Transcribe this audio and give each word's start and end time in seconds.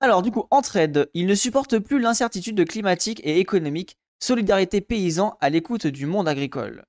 Alors 0.00 0.22
du 0.22 0.30
coup, 0.30 0.44
entraide, 0.50 1.10
ils 1.14 1.26
ne 1.26 1.34
supportent 1.34 1.78
plus 1.78 1.98
l'incertitude 1.98 2.66
climatique 2.68 3.20
et 3.24 3.40
économique, 3.40 3.96
solidarité 4.20 4.80
paysan 4.80 5.36
à 5.40 5.48
l'écoute 5.48 5.86
du 5.86 6.06
monde 6.06 6.28
agricole. 6.28 6.84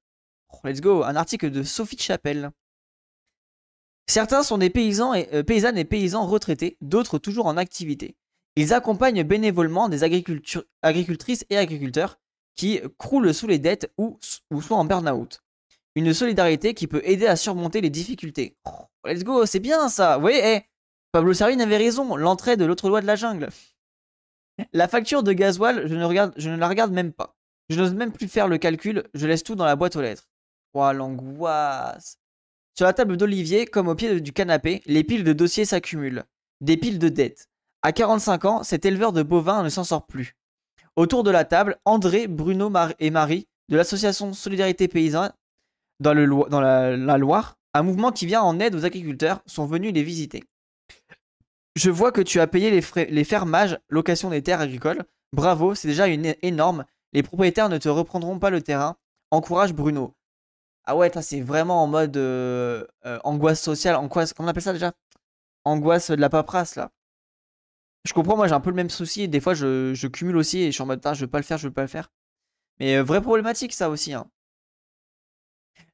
Oh, 0.52 0.60
let's 0.66 0.82
go, 0.82 1.04
un 1.04 1.16
article 1.16 1.50
de 1.50 1.64
Sophie 1.64 1.98
Chapelle. 1.98 2.52
Certains 4.10 4.44
sont 4.44 4.58
des 4.58 4.70
paysans 4.70 5.14
et, 5.14 5.30
euh, 5.34 5.44
paysannes 5.44 5.78
et 5.78 5.86
paysans 5.86 6.26
retraités, 6.26 6.78
d'autres 6.82 7.18
toujours 7.18 7.46
en 7.46 7.58
activité. 7.58 8.16
Ils 8.56 8.74
accompagnent 8.74 9.24
bénévolement 9.24 9.88
des 9.88 10.04
agricultrices 10.04 11.46
et 11.50 11.58
agriculteurs 11.58 12.20
qui 12.56 12.82
croulent 12.98 13.34
sous 13.34 13.48
les 13.48 13.60
dettes 13.60 13.92
ou, 13.98 14.20
ou 14.52 14.62
sont 14.62 14.76
en 14.76 14.86
burn-out. 14.86 15.42
Une 15.96 16.14
solidarité 16.14 16.74
qui 16.74 16.88
peut 16.88 17.02
aider 17.06 17.28
à 17.28 17.36
surmonter 17.36 17.82
les 17.82 17.90
difficultés. 17.90 18.58
Oh, 18.66 18.86
let's 19.06 19.24
go, 19.24 19.46
c'est 19.46 19.60
bien 19.60 19.90
ça. 19.90 20.16
Vous 20.16 20.22
voyez, 20.22 20.42
eh, 20.44 20.62
Pablo 21.18 21.34
Servigne 21.34 21.64
avait 21.64 21.78
raison, 21.78 22.16
l'entrée 22.16 22.58
de 22.58 22.66
l'autre 22.66 22.90
loi 22.90 23.02
de 23.02 23.08
la 23.08 23.16
jungle. 23.16 23.50
La 24.72 24.88
facture 24.88 25.24
de 25.24 25.34
gasoil, 25.34 25.88
je 25.88 25.96
ne, 25.96 26.58
la 26.58 26.68
regarde 26.68 26.94
même 26.94 27.12
pas. 27.12 27.36
Je 27.72 27.80
n'ose 27.80 27.96
même 27.96 28.12
plus 28.12 28.28
faire 28.28 28.48
le 28.48 28.60
calcul, 28.60 29.04
je 29.16 29.26
laisse 29.26 29.42
tout 29.42 29.56
dans 29.56 29.66
la 29.66 29.76
boîte 29.76 29.96
aux 29.96 30.02
lettres. 30.02 30.30
Oh, 30.76 30.92
l'angoisse. 30.94 32.20
Sur 32.76 32.86
la 32.86 32.94
table 32.94 33.18
d'Olivier, 33.18 33.66
comme 33.66 33.88
au 33.88 33.96
pied 33.96 34.22
du 34.22 34.32
canapé, 34.32 34.84
les 34.86 35.04
piles 35.04 35.24
de 35.24 35.34
dossiers 35.34 35.66
s'accumulent. 35.66 36.24
Des 36.62 36.78
piles 36.78 37.00
de 37.00 37.10
dettes. 37.10 37.50
À 37.82 37.94
45 37.94 38.46
ans, 38.46 38.62
cet 38.62 38.86
éleveur 38.86 39.12
de 39.12 39.24
bovins 39.24 39.64
ne 39.64 39.70
s'en 39.70 39.84
sort 39.84 40.06
plus. 40.06 40.36
Autour 40.96 41.24
de 41.24 41.32
la 41.32 41.46
table, 41.46 41.80
André, 41.84 42.28
Bruno 42.28 42.72
et 43.00 43.10
Marie, 43.10 43.48
de 43.70 43.76
l'association 43.76 44.34
Solidarité 44.34 44.88
Paysanne, 44.88 45.34
dans 46.00 46.14
la, 46.14 47.18
Loire, 47.18 47.58
un 47.74 47.82
mouvement 47.82 48.12
qui 48.12 48.28
vient 48.28 48.44
en 48.44 48.60
aide 48.60 48.76
aux 48.76 48.86
agriculteurs, 48.86 49.42
sont 49.48 49.66
venus 49.66 49.92
les 49.96 50.04
visiter. 50.04 50.44
Je 51.78 51.92
vois 51.92 52.12
que 52.12 52.22
tu 52.22 52.40
as 52.40 52.48
payé 52.48 52.72
les, 52.72 53.06
les 53.06 53.24
fermages, 53.24 53.78
location 53.90 54.32
des 54.32 54.42
terres 54.42 54.62
agricoles. 54.62 55.04
Bravo, 55.32 55.76
c'est 55.76 55.88
déjà 55.88 56.08
une 56.08 56.34
énorme. 56.42 56.86
Les 57.14 57.22
propriétaires 57.22 57.70
ne 57.70 57.78
te 57.78 57.88
reprendront 57.88 58.40
pas 58.40 58.50
le 58.50 58.64
terrain. 58.64 58.98
Encourage 59.30 59.74
Bruno. 59.76 60.16
Ah 60.86 60.96
ouais, 60.96 61.12
c'est 61.22 61.42
vraiment 61.42 61.84
en 61.84 61.86
mode 61.86 62.18
euh, 62.18 62.84
euh, 63.06 63.20
angoisse 63.24 63.62
sociale, 63.62 63.96
angoisse, 63.96 64.34
comment 64.34 64.48
on 64.48 64.50
appelle 64.50 64.64
ça 64.64 64.74
déjà? 64.74 64.92
Angoisse 65.66 66.10
de 66.10 66.16
la 66.16 66.30
paperasse 66.30 66.76
là. 66.76 66.92
Je 68.06 68.14
comprends, 68.14 68.38
moi 68.38 68.48
j'ai 68.48 68.56
un 68.56 68.60
peu 68.60 68.72
le 68.72 68.76
même 68.76 68.90
souci, 68.90 69.28
des 69.28 69.40
fois 69.40 69.54
je, 69.54 70.08
cumule 70.08 70.38
aussi 70.38 70.62
et 70.62 70.68
je 70.68 70.72
suis 70.72 70.82
en 70.82 70.88
mode, 70.88 71.08
je 71.14 71.22
veux 71.22 71.30
pas 71.30 71.38
le 71.38 71.44
faire, 71.44 71.60
je 71.60 71.68
veux 71.68 71.74
pas 71.74 71.84
le 71.84 71.88
faire. 71.88 72.10
Mais 72.80 72.96
euh, 72.98 73.04
vraie 73.04 73.22
problématique 73.22 73.74
ça 73.74 73.92
aussi. 73.92 74.14
Hein. 74.16 74.28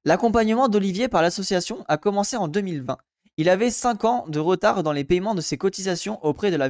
L'accompagnement 0.05 0.69
d'Olivier 0.69 1.09
par 1.09 1.21
l'association 1.21 1.83
a 1.89 1.97
commencé 1.97 2.37
en 2.37 2.47
2020. 2.47 2.97
Il 3.37 3.49
avait 3.49 3.71
5 3.71 4.05
ans 4.05 4.25
de 4.27 4.39
retard 4.39 4.83
dans 4.83 4.91
les 4.91 5.03
paiements 5.03 5.35
de 5.35 5.41
ses 5.41 5.57
cotisations 5.57 6.23
auprès 6.23 6.51
de 6.51 6.55
la 6.55 6.69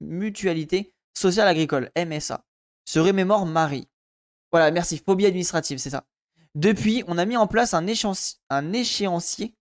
mutualité 0.00 0.94
sociale 1.14 1.48
agricole, 1.48 1.90
MSA. 1.96 2.44
Se 2.84 2.98
remémore 3.00 3.46
Marie. 3.46 3.88
Voilà, 4.52 4.70
merci, 4.70 4.98
phobie 4.98 5.26
administrative, 5.26 5.78
c'est 5.78 5.90
ça. 5.90 6.04
Depuis, 6.54 7.02
on 7.08 7.18
a 7.18 7.24
mis 7.24 7.36
en 7.36 7.48
place 7.48 7.74
un, 7.74 7.86
échéancier 7.86 9.54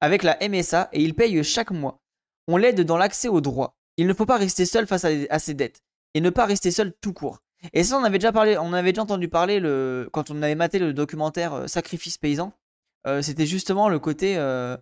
avec 0.00 0.24
la 0.24 0.36
MSA 0.48 0.88
et 0.92 1.02
il 1.02 1.14
paye 1.14 1.42
chaque 1.44 1.70
mois. 1.70 2.00
On 2.48 2.56
l'aide 2.56 2.80
dans 2.80 2.96
l'accès 2.96 3.28
aux 3.28 3.40
droits. 3.40 3.76
Il 3.96 4.06
ne 4.06 4.14
faut 4.14 4.26
pas 4.26 4.36
rester 4.36 4.66
seul 4.66 4.86
face 4.86 5.04
à, 5.04 5.38
ses 5.38 5.54
dettes 5.54 5.82
et 6.14 6.20
ne 6.20 6.30
pas 6.30 6.46
rester 6.46 6.70
seul 6.70 6.92
tout 7.00 7.12
court. 7.12 7.38
Et 7.72 7.84
ça, 7.84 7.96
on 7.98 8.04
avait 8.04 8.18
déjà 8.18 8.32
parlé, 8.32 8.58
on 8.58 8.72
avait 8.72 8.92
déjà 8.92 9.02
entendu 9.02 9.28
parler 9.28 9.60
le, 9.60 10.08
quand 10.12 10.30
on 10.30 10.42
avait 10.42 10.54
maté 10.54 10.78
le 10.78 10.92
documentaire 10.92 11.54
euh, 11.54 11.66
Sacrifice 11.66 12.18
paysan. 12.18 12.52
Euh, 13.06 13.22
c'était 13.22 13.46
justement 13.46 13.88
le 13.88 13.98
côté, 13.98 14.36
euh, 14.36 14.76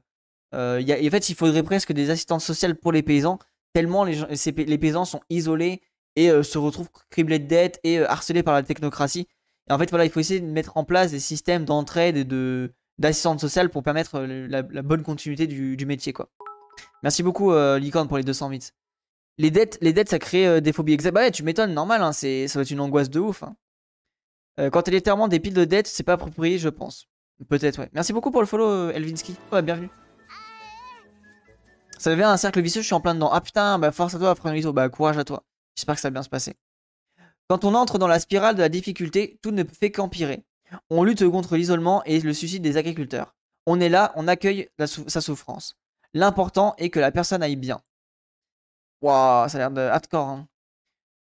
en 0.55 1.11
fait, 1.11 1.29
il 1.29 1.35
faudrait 1.35 1.63
presque 1.63 1.93
des 1.93 2.11
assistantes 2.11 2.41
sociales 2.41 2.77
pour 2.77 2.93
les 2.93 3.03
paysans, 3.03 3.39
tellement 3.73 4.05
les, 4.05 4.79
paysans 4.79 5.05
sont 5.05 5.21
isolés 5.31 5.83
et 6.17 6.29
se 6.43 6.59
retrouvent 6.59 6.89
criblés 7.11 7.39
de 7.39 7.47
dettes 7.47 7.81
et 7.83 7.99
harcelés 8.01 8.43
par 8.43 8.55
la 8.55 8.63
technocratie. 8.63 9.27
Et 9.69 9.73
en 9.73 9.79
fait, 9.79 9.91
voilà, 9.91 10.05
il 10.05 10.11
faut 10.11 10.21
essayer 10.21 10.41
de 10.41 10.47
mettre 10.47 10.77
en 10.77 10.85
place 10.85 11.11
des 11.11 11.21
systèmes 11.21 11.65
d'entraide 11.65 12.17
et 12.17 12.25
de 12.25 12.73
d'assistance 12.99 13.41
sociale 13.41 13.71
pour 13.71 13.83
permettre 13.83 14.17
euh, 14.17 14.47
la, 14.49 14.63
bonne 14.63 15.03
continuité 15.03 15.47
du, 15.47 15.87
métier, 15.87 16.13
quoi. 16.13 16.29
Merci 17.03 17.23
beaucoup, 17.23 17.53
euh, 17.53 17.79
Licorne, 17.79 18.09
pour 18.09 18.17
les 18.17 18.25
200 18.25 18.51
bits. 18.51 18.71
Les 19.39 19.51
dettes, 19.51 19.79
les 19.81 19.93
dettes, 19.93 20.11
ça 20.11 20.19
crée 20.19 20.47
euh, 20.47 20.61
des 20.61 20.73
phobies. 20.73 20.97
Bah 20.97 21.21
ouais, 21.21 21.31
tu 21.31 21.43
m'étonnes, 21.43 21.75
normal, 21.75 22.03
hein, 22.03 22.13
c'est, 22.13 22.47
ça 22.49 22.59
va 22.59 22.63
être 22.63 22.71
une 22.71 22.81
angoisse 22.81 23.11
de 23.11 23.21
ouf. 23.21 23.43
Hein. 23.43 23.57
quand 24.71 24.87
elle 24.87 24.95
est 24.95 25.01
tellement 25.01 25.29
des 25.29 25.41
piles 25.41 25.55
de 25.55 25.65
dettes, 25.65 25.89
c'est 25.89 26.05
pas 26.05 26.15
approprié, 26.15 26.59
je 26.59 26.69
pense. 26.69 27.09
Peut-être, 27.49 27.81
ouais. 27.81 27.91
Merci 27.93 28.13
beaucoup 28.13 28.31
pour 28.31 28.41
le 28.41 28.47
follow, 28.47 28.91
Elvinsky. 28.91 29.35
Ouais, 29.51 29.63
bienvenue. 29.63 29.91
Ça 32.05 32.11
devient 32.11 32.25
un 32.25 32.37
cercle 32.37 32.61
vicieux, 32.61 32.83
je 32.83 32.87
suis 32.87 32.95
en 32.95 33.01
plein 33.01 33.15
dedans. 33.15 33.31
Ah 33.33 33.41
putain, 33.41 33.79
bah 33.79 33.91
force 33.91 34.15
à 34.15 34.19
toi, 34.19 34.35
Frenolito. 34.35 34.75
Bah 34.75 34.91
courage 34.91 35.17
à 35.17 35.25
toi. 35.25 35.43
J'espère 35.75 35.95
que 35.95 36.03
ça 36.03 36.09
va 36.09 36.13
bien 36.13 36.23
se 36.23 36.29
passer. 36.29 36.55
Quand 37.49 37.65
on 37.65 37.75
entre 37.75 37.97
dans 37.97 38.09
la 38.09 38.21
spirale 38.21 38.55
de 38.57 38.61
la 38.61 38.69
difficulté, 38.69 39.39
tout 39.41 39.53
ne 39.53 39.65
fait 39.65 39.91
qu'empirer. 39.91 40.45
On 40.91 41.03
lutte 41.03 41.27
contre 41.27 41.57
l'isolement 41.57 42.05
et 42.05 42.21
le 42.21 42.35
suicide 42.35 42.63
des 42.63 42.77
agriculteurs. 42.77 43.35
On 43.65 43.81
est 43.81 43.89
là, 43.89 44.13
on 44.17 44.29
accueille 44.29 44.69
sa 44.77 45.23
souffrance. 45.23 45.79
L'important 46.13 46.75
est 46.77 46.91
que 46.91 47.01
la 47.01 47.11
personne 47.11 47.43
aille 47.43 47.57
bien. 47.57 47.81
Waouh, 49.01 49.49
ça 49.49 49.57
a 49.57 49.61
l'air 49.61 49.71
de 49.71 49.81
hardcore. 49.81 50.29
Hein. 50.29 50.47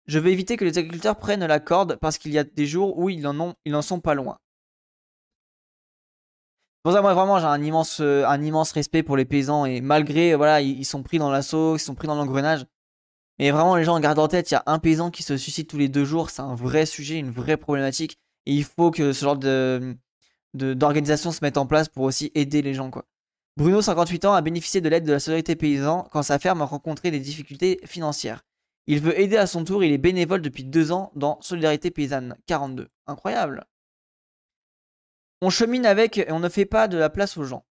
Je 0.07 0.19
veux 0.19 0.33
éviter 0.33 0.57
que 0.57 0.65
les 0.65 0.79
agriculteurs 0.79 1.15
prennent 1.15 1.47
la 1.47 1.61
corde 1.61 1.95
parce 2.01 2.19
qu'il 2.19 2.33
y 2.33 2.41
a 2.41 2.45
des 2.45 2.67
jours 2.67 2.99
où 2.99 3.09
ils 3.09 3.25
en 3.25 3.83
sont 3.83 4.01
pas 4.01 4.15
loin. 4.15 4.41
Pour 6.83 6.93
ça, 6.93 7.01
moi, 7.01 7.15
vraiment, 7.15 7.39
j'ai 7.39 7.47
un 7.47 7.63
immense, 7.63 8.01
euh, 8.01 8.25
un 8.27 8.43
immense 8.43 8.73
respect 8.73 9.03
pour 9.03 9.17
les 9.17 9.25
paysans 9.25 9.65
et 9.65 9.81
malgré, 9.81 10.35
voilà, 10.35 10.61
ils 10.61 10.85
sont 10.85 11.03
pris 11.03 11.19
dans 11.19 11.31
l'assaut, 11.31 11.77
ils 11.77 11.81
sont 11.81 11.95
pris 11.95 12.09
dans 12.09 12.17
l'engrenage, 12.17 12.67
et 13.39 13.51
vraiment, 13.51 13.77
les 13.77 13.85
gens 13.85 13.99
gardent 13.99 14.21
en 14.21 14.29
tête, 14.29 14.51
il 14.51 14.55
y 14.55 14.57
a 14.57 14.63
un 14.67 14.79
paysan 14.79 15.11
qui 15.11 15.23
se 15.23 15.37
suicide 15.37 15.67
tous 15.67 15.79
les 15.79 15.89
deux 15.89 16.05
jours. 16.05 16.31
C'est 16.31 16.43
un 16.43 16.55
vrai 16.55 16.87
sujet, 16.87 17.19
une 17.19 17.31
vraie 17.31 17.57
problématique. 17.57 18.19
Et 18.47 18.55
il 18.55 18.65
faut 18.65 18.91
que 18.91 19.13
ce 19.13 19.25
genre 19.25 19.37
de, 19.37 19.97
d'organisation 20.55 21.33
se 21.33 21.41
mette 21.43 21.57
en 21.57 21.67
place 21.67 21.89
pour 21.89 22.05
aussi 22.05 22.31
aider 22.35 22.63
les 22.63 22.75
gens. 22.75 22.91
Quoi. 22.91 23.05
Bruno, 23.57 23.83
58 23.83 24.27
ans, 24.27 24.35
a 24.35 24.41
bénéficié 24.43 24.81
de 24.81 24.89
l'aide 24.89 25.05
de 25.05 25.13
la 25.13 25.21
solidarité 25.21 25.57
paysan 25.57 26.09
quand 26.13 26.23
sa 26.23 26.39
ferme 26.39 26.63
a 26.63 26.67
rencontré 26.67 27.11
des 27.11 27.21
difficultés 27.21 27.81
financières. 27.85 28.45
Il 28.87 29.01
veut 29.01 29.19
aider 29.19 29.37
à 29.37 29.47
son 29.47 29.65
tour, 29.65 29.85
il 29.85 29.93
est 29.93 29.99
bénévole 29.99 30.43
depuis 30.43 30.65
deux 30.65 30.91
ans 30.91 31.13
dans 31.15 31.41
Solidarité 31.41 31.91
Paysanne 31.91 32.37
42. 32.47 32.89
Incroyable. 33.07 33.65
On 35.45 35.51
chemine 35.51 35.87
avec 35.87 36.19
et 36.19 36.31
on 36.31 36.39
ne 36.39 36.49
fait 36.49 36.67
pas 36.67 36.87
de 36.87 36.97
la 36.97 37.11
place 37.11 37.37
aux 37.37 37.43
gens. 37.43 37.67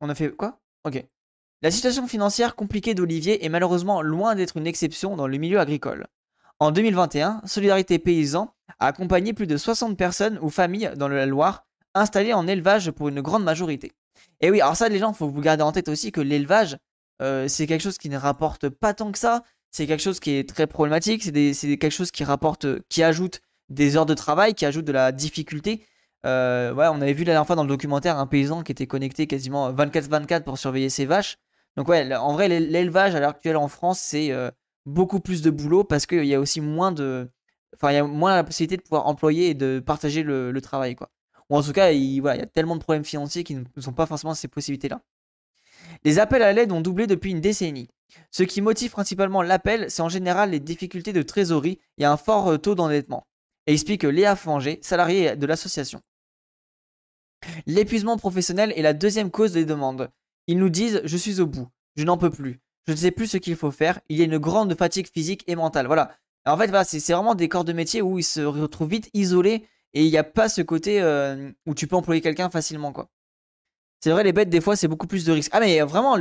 On 0.00 0.08
a 0.08 0.14
fait 0.14 0.30
quoi? 0.30 0.60
Ok. 0.84 1.04
La 1.60 1.72
situation 1.72 2.06
financière 2.06 2.54
compliquée 2.54 2.94
d'Olivier 2.94 3.44
est 3.44 3.48
malheureusement 3.48 4.00
loin 4.00 4.36
d'être 4.36 4.56
une 4.56 4.68
exception 4.68 5.16
dans 5.16 5.26
le 5.26 5.36
milieu 5.38 5.58
agricole. 5.58 6.06
En 6.60 6.70
2021, 6.70 7.42
Solidarité 7.46 7.98
Paysan 7.98 8.54
a 8.78 8.86
accompagné 8.86 9.32
plus 9.32 9.48
de 9.48 9.56
60 9.56 9.98
personnes 9.98 10.38
ou 10.40 10.50
familles 10.50 10.92
dans 10.94 11.08
la 11.08 11.26
Loire 11.26 11.66
installées 11.94 12.32
en 12.32 12.46
élevage 12.46 12.92
pour 12.92 13.08
une 13.08 13.22
grande 13.22 13.42
majorité. 13.42 13.90
Et 14.40 14.48
oui, 14.52 14.60
alors 14.60 14.76
ça 14.76 14.88
les 14.88 15.00
gens, 15.00 15.10
il 15.10 15.16
faut 15.16 15.28
vous 15.28 15.40
garder 15.40 15.64
en 15.64 15.72
tête 15.72 15.88
aussi 15.88 16.12
que 16.12 16.20
l'élevage, 16.20 16.76
euh, 17.22 17.48
c'est 17.48 17.66
quelque 17.66 17.82
chose 17.82 17.98
qui 17.98 18.08
ne 18.08 18.16
rapporte 18.16 18.68
pas 18.68 18.94
tant 18.94 19.10
que 19.10 19.18
ça, 19.18 19.42
c'est 19.72 19.88
quelque 19.88 20.02
chose 20.02 20.20
qui 20.20 20.30
est 20.30 20.48
très 20.48 20.68
problématique, 20.68 21.24
c'est 21.24 21.76
quelque 21.76 21.90
chose 21.90 22.12
qui 22.12 22.22
rapporte, 22.22 22.66
qui 22.88 23.02
ajoute 23.02 23.40
des 23.68 23.96
heures 23.96 24.06
de 24.06 24.14
travail, 24.14 24.54
qui 24.54 24.64
ajoute 24.64 24.84
de 24.84 24.92
la 24.92 25.10
difficulté. 25.10 25.84
Euh, 26.24 26.72
ouais, 26.72 26.86
on 26.88 27.00
avait 27.00 27.12
vu 27.12 27.24
la 27.24 27.32
dernière 27.32 27.46
fois 27.46 27.56
dans 27.56 27.64
le 27.64 27.68
documentaire 27.68 28.18
un 28.18 28.26
paysan 28.26 28.62
qui 28.62 28.72
était 28.72 28.86
connecté 28.86 29.26
quasiment 29.26 29.72
24-24 29.72 30.42
pour 30.44 30.58
surveiller 30.58 30.88
ses 30.88 31.04
vaches. 31.04 31.38
Donc 31.76 31.88
ouais, 31.88 32.14
en 32.14 32.32
vrai, 32.34 32.48
l'élevage 32.48 33.14
à 33.14 33.20
l'heure 33.20 33.30
actuelle 33.30 33.56
en 33.56 33.68
France, 33.68 33.98
c'est 33.98 34.30
euh, 34.30 34.50
beaucoup 34.86 35.20
plus 35.20 35.42
de 35.42 35.50
boulot 35.50 35.84
parce 35.84 36.06
qu'il 36.06 36.24
y 36.24 36.34
a 36.34 36.40
aussi 36.40 36.60
moins 36.60 36.92
de... 36.92 37.30
Enfin, 37.74 37.90
il 37.90 37.94
y 37.94 37.98
a 37.98 38.04
moins 38.04 38.34
la 38.36 38.44
possibilité 38.44 38.76
de 38.76 38.82
pouvoir 38.82 39.06
employer 39.06 39.50
et 39.50 39.54
de 39.54 39.80
partager 39.84 40.22
le, 40.22 40.60
travail, 40.60 40.94
quoi. 40.94 41.10
Ou 41.48 41.56
en 41.56 41.62
tout 41.62 41.72
cas, 41.72 41.90
il, 41.90 42.16
y 42.16 42.28
a 42.28 42.46
tellement 42.46 42.76
de 42.76 42.82
problèmes 42.82 43.04
financiers 43.04 43.44
qui 43.44 43.54
ne 43.54 43.80
sont 43.80 43.92
pas 43.92 44.06
forcément 44.06 44.34
ces 44.34 44.48
possibilités-là. 44.48 45.00
Les 46.04 46.18
appels 46.18 46.42
à 46.42 46.52
l'aide 46.52 46.72
ont 46.72 46.80
doublé 46.80 47.06
depuis 47.06 47.30
une 47.30 47.40
décennie. 47.40 47.88
Ce 48.30 48.42
qui 48.42 48.60
motive 48.60 48.90
principalement 48.90 49.42
l'appel, 49.42 49.90
c'est 49.90 50.02
en 50.02 50.08
général 50.08 50.50
les 50.50 50.60
difficultés 50.60 51.12
de 51.12 51.22
trésorerie 51.22 51.78
et 51.98 52.04
un 52.04 52.18
fort 52.18 52.48
euh, 52.48 52.58
taux 52.58 52.74
d'endettement. 52.74 53.26
Et 53.66 53.72
explique 53.72 54.02
Léa 54.02 54.36
Fanger, 54.36 54.78
salariée 54.82 55.36
de 55.36 55.46
l'association. 55.46 56.02
L'épuisement 57.66 58.16
professionnel 58.16 58.72
est 58.76 58.82
la 58.82 58.92
deuxième 58.92 59.30
cause 59.30 59.52
des 59.52 59.64
demandes. 59.64 60.10
Ils 60.46 60.58
nous 60.58 60.70
disent 60.70 61.00
je 61.04 61.16
suis 61.16 61.40
au 61.40 61.46
bout, 61.46 61.68
je 61.96 62.04
n'en 62.04 62.18
peux 62.18 62.30
plus, 62.30 62.60
je 62.86 62.92
ne 62.92 62.96
sais 62.96 63.10
plus 63.10 63.26
ce 63.26 63.36
qu'il 63.36 63.56
faut 63.56 63.70
faire, 63.70 64.00
il 64.08 64.18
y 64.18 64.22
a 64.22 64.24
une 64.24 64.38
grande 64.38 64.76
fatigue 64.76 65.08
physique 65.12 65.44
et 65.46 65.56
mentale. 65.56 65.86
Voilà. 65.86 66.16
En 66.44 66.56
fait, 66.56 66.70
c'est 66.84 67.12
vraiment 67.12 67.36
des 67.36 67.48
corps 67.48 67.64
de 67.64 67.72
métier 67.72 68.02
où 68.02 68.18
ils 68.18 68.24
se 68.24 68.40
retrouvent 68.40 68.90
vite 68.90 69.10
isolés 69.14 69.66
et 69.94 70.04
il 70.04 70.10
n'y 70.10 70.18
a 70.18 70.24
pas 70.24 70.48
ce 70.48 70.62
côté 70.62 71.00
euh, 71.00 71.52
où 71.66 71.74
tu 71.74 71.86
peux 71.86 71.96
employer 71.96 72.20
quelqu'un 72.20 72.50
facilement, 72.50 72.92
quoi. 72.92 73.08
C'est 74.02 74.10
vrai, 74.10 74.24
les 74.24 74.32
bêtes, 74.32 74.48
des 74.50 74.60
fois, 74.60 74.74
c'est 74.74 74.88
beaucoup 74.88 75.06
plus 75.06 75.24
de 75.24 75.30
risques. 75.30 75.52
Ah, 75.54 75.60
mais 75.60 75.80
vraiment, 75.82 76.16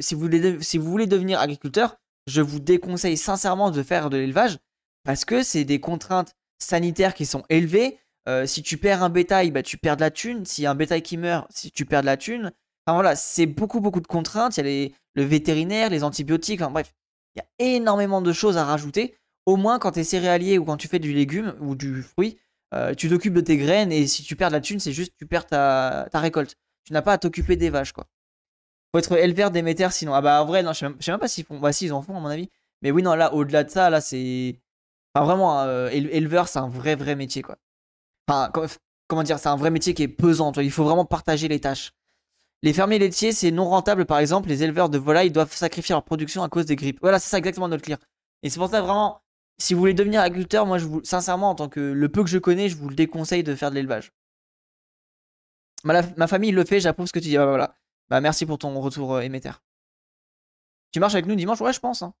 si 0.00 0.14
vous 0.14 0.20
voulez 0.22 1.06
devenir 1.06 1.38
agriculteur, 1.38 1.98
je 2.26 2.40
vous 2.40 2.60
déconseille 2.60 3.18
sincèrement 3.18 3.70
de 3.70 3.82
faire 3.82 4.08
de 4.08 4.16
l'élevage 4.16 4.58
parce 5.04 5.26
que 5.26 5.42
c'est 5.42 5.64
des 5.64 5.78
contraintes 5.78 6.34
sanitaires 6.58 7.12
qui 7.12 7.26
sont 7.26 7.44
élevées. 7.50 7.98
Euh, 8.28 8.46
si 8.46 8.62
tu 8.62 8.76
perds 8.76 9.02
un 9.02 9.08
bétail, 9.08 9.50
bah, 9.50 9.62
tu 9.62 9.78
perds 9.78 9.96
de 9.96 10.02
la 10.02 10.10
thune. 10.10 10.44
S'il 10.44 10.64
y 10.64 10.66
a 10.66 10.70
un 10.70 10.74
bétail 10.74 11.02
qui 11.02 11.16
meurt, 11.16 11.46
si 11.50 11.70
tu 11.70 11.84
perds 11.84 12.02
de 12.02 12.06
la 12.06 12.16
thune. 12.16 12.52
Enfin 12.86 12.94
voilà, 12.94 13.16
c'est 13.16 13.46
beaucoup 13.46 13.80
beaucoup 13.80 14.00
de 14.00 14.06
contraintes. 14.06 14.56
Il 14.56 14.60
y 14.60 14.62
a 14.62 14.64
les, 14.64 14.94
le 15.14 15.24
vétérinaire, 15.24 15.90
les 15.90 16.04
antibiotiques, 16.04 16.60
enfin 16.60 16.70
bref. 16.70 16.92
Il 17.34 17.40
y 17.40 17.42
a 17.42 17.74
énormément 17.74 18.22
de 18.22 18.32
choses 18.32 18.56
à 18.56 18.64
rajouter. 18.64 19.16
Au 19.46 19.56
moins, 19.56 19.78
quand 19.78 19.92
tu 19.92 20.00
es 20.00 20.04
céréalier 20.04 20.58
ou 20.58 20.64
quand 20.64 20.76
tu 20.76 20.88
fais 20.88 20.98
du 20.98 21.12
légume 21.12 21.54
ou 21.60 21.74
du 21.74 22.02
fruit, 22.02 22.38
euh, 22.74 22.94
tu 22.94 23.08
t'occupes 23.08 23.34
de 23.34 23.40
tes 23.40 23.56
graines 23.56 23.92
et 23.92 24.06
si 24.06 24.22
tu 24.22 24.36
perds 24.36 24.48
de 24.48 24.54
la 24.54 24.60
thune, 24.60 24.80
c'est 24.80 24.92
juste 24.92 25.12
tu 25.16 25.26
perds 25.26 25.46
ta, 25.46 26.08
récolte. 26.14 26.56
Tu 26.84 26.92
n'as 26.92 27.02
pas 27.02 27.12
à 27.14 27.18
t'occuper 27.18 27.56
des 27.56 27.70
vaches, 27.70 27.92
quoi. 27.92 28.06
Faut 28.92 28.98
être 28.98 29.12
éleveur 29.16 29.50
d'émetteurs 29.50 29.92
sinon. 29.92 30.14
Ah 30.14 30.20
bah 30.20 30.42
en 30.42 30.46
vrai, 30.46 30.62
non, 30.62 30.72
je 30.72 30.78
sais 30.80 30.88
même, 30.88 31.00
sais 31.00 31.10
même 31.10 31.20
pas 31.20 31.28
s'ils. 31.28 31.44
Bah 31.50 31.72
si, 31.72 31.86
ils 31.86 31.92
en 31.92 32.02
font, 32.02 32.16
à 32.16 32.20
mon 32.20 32.28
avis. 32.28 32.50
Mais 32.82 32.90
oui, 32.90 33.02
non, 33.02 33.14
là, 33.14 33.34
au-delà 33.34 33.64
de 33.64 33.70
ça, 33.70 33.90
là, 33.90 34.00
c'est. 34.00 34.58
Enfin, 35.14 35.26
vraiment, 35.26 35.62
euh, 35.62 35.88
éleveur, 35.90 36.48
c'est 36.48 36.58
un 36.58 36.68
vrai, 36.68 36.94
vrai 36.94 37.16
métier, 37.16 37.42
quoi. 37.42 37.58
Enfin, 38.28 38.50
comment 39.06 39.22
dire, 39.22 39.38
c'est 39.38 39.48
un 39.48 39.56
vrai 39.56 39.70
métier 39.70 39.94
qui 39.94 40.02
est 40.02 40.08
pesant, 40.08 40.52
Il 40.52 40.70
faut 40.70 40.84
vraiment 40.84 41.04
partager 41.04 41.48
les 41.48 41.60
tâches. 41.60 41.92
Les 42.62 42.72
fermiers 42.72 42.98
laitiers, 42.98 43.32
c'est 43.32 43.50
non 43.50 43.68
rentable, 43.68 44.06
par 44.06 44.18
exemple. 44.18 44.48
Les 44.48 44.62
éleveurs 44.62 44.88
de 44.88 44.98
volailles 44.98 45.30
doivent 45.30 45.54
sacrifier 45.54 45.92
leur 45.92 46.02
production 46.02 46.42
à 46.42 46.48
cause 46.48 46.66
des 46.66 46.76
grippes. 46.76 46.98
Voilà, 47.00 47.18
c'est 47.18 47.28
ça 47.28 47.38
exactement 47.38 47.68
notre 47.68 47.84
clear. 47.84 47.98
Et 48.42 48.50
c'est 48.50 48.58
pour 48.58 48.68
ça, 48.68 48.80
vraiment, 48.80 49.22
si 49.58 49.74
vous 49.74 49.80
voulez 49.80 49.94
devenir 49.94 50.20
agriculteur, 50.20 50.66
moi, 50.66 50.78
je 50.78 50.86
vous, 50.86 51.04
sincèrement, 51.04 51.50
en 51.50 51.54
tant 51.54 51.68
que 51.68 51.80
le 51.80 52.08
peu 52.08 52.24
que 52.24 52.30
je 52.30 52.38
connais, 52.38 52.68
je 52.68 52.76
vous 52.76 52.88
le 52.88 52.94
déconseille 52.94 53.44
de 53.44 53.54
faire 53.54 53.70
de 53.70 53.76
l'élevage. 53.76 54.12
Ma, 55.84 56.26
famille 56.26 56.50
le 56.50 56.64
fait, 56.64 56.80
j'approuve 56.80 57.06
ce 57.06 57.12
que 57.12 57.18
tu 57.20 57.28
dis. 57.28 57.36
Bah, 57.36 57.46
voilà. 57.46 57.76
Bah, 58.08 58.20
merci 58.20 58.46
pour 58.46 58.58
ton 58.58 58.78
retour 58.80 59.14
euh, 59.14 59.20
émetteur. 59.20 59.62
Tu 60.92 61.00
marches 61.00 61.14
avec 61.14 61.26
nous 61.26 61.34
dimanche? 61.34 61.60
Ouais, 61.60 61.72
je 61.72 61.80
pense. 61.80 62.02
Hein. 62.02 62.14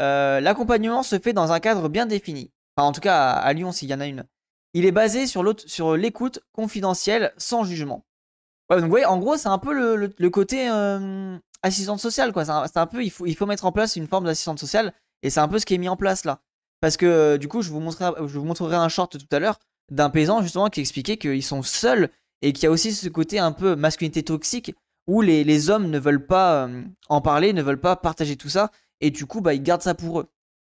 Euh, 0.00 0.40
l'accompagnement 0.40 1.02
se 1.02 1.18
fait 1.18 1.32
dans 1.32 1.52
un 1.52 1.60
cadre 1.60 1.88
bien 1.88 2.06
défini. 2.06 2.52
Enfin, 2.76 2.88
en 2.88 2.92
tout 2.92 3.00
cas, 3.00 3.30
à, 3.32 3.52
Lyon, 3.52 3.72
s'il 3.72 3.88
y 3.88 3.94
en 3.94 4.00
a 4.00 4.06
une. 4.06 4.26
Il 4.76 4.84
est 4.84 4.92
basé 4.92 5.26
sur 5.26 5.96
l'écoute 5.96 6.40
confidentielle 6.52 7.32
sans 7.38 7.64
jugement. 7.64 8.04
Donc 8.68 8.80
vous 8.80 8.90
voyez, 8.90 9.06
en 9.06 9.16
gros, 9.16 9.38
c'est 9.38 9.48
un 9.48 9.56
peu 9.56 9.72
le, 9.72 10.28
côté 10.28 10.68
euh, 10.68 11.38
assistante 11.62 11.98
sociale, 11.98 12.30
quoi. 12.30 12.44
Il 13.00 13.10
faut, 13.10 13.46
mettre 13.46 13.64
en 13.64 13.72
place 13.72 13.96
une 13.96 14.06
forme 14.06 14.26
d'assistante 14.26 14.58
sociale 14.58 14.92
et 15.22 15.30
c'est 15.30 15.40
un 15.40 15.48
peu 15.48 15.58
ce 15.58 15.64
qui 15.64 15.72
est 15.72 15.78
mis 15.78 15.88
en 15.88 15.96
place 15.96 16.26
là. 16.26 16.42
Parce 16.82 16.98
que 16.98 17.06
euh, 17.06 17.38
du 17.38 17.48
coup, 17.48 17.62
je 17.62 17.70
vous, 17.70 17.80
montrerai, 17.80 18.76
un 18.76 18.88
short 18.90 19.16
tout 19.16 19.34
à 19.34 19.38
l'heure 19.38 19.58
d'un 19.90 20.10
paysan 20.10 20.42
justement 20.42 20.68
qui 20.68 20.80
expliquait 20.80 21.16
qu'ils 21.16 21.42
sont 21.42 21.62
seuls 21.62 22.10
et 22.42 22.52
qu'il 22.52 22.64
y 22.64 22.66
a 22.66 22.70
aussi 22.70 22.92
ce 22.92 23.08
côté 23.08 23.38
un 23.38 23.52
peu 23.52 23.76
masculinité 23.76 24.24
toxique 24.24 24.74
où 25.06 25.22
les, 25.22 25.42
les 25.42 25.70
hommes 25.70 25.88
ne 25.88 25.98
veulent 25.98 26.26
pas 26.26 26.66
euh, 26.66 26.82
en 27.08 27.22
parler, 27.22 27.54
ne 27.54 27.62
veulent 27.62 27.80
pas 27.80 27.96
partager 27.96 28.36
tout 28.36 28.50
ça 28.50 28.70
et 29.00 29.10
du 29.10 29.24
coup, 29.24 29.40
bah, 29.40 29.54
ils 29.54 29.62
gardent 29.62 29.80
ça 29.80 29.94
pour 29.94 30.20
eux. 30.20 30.26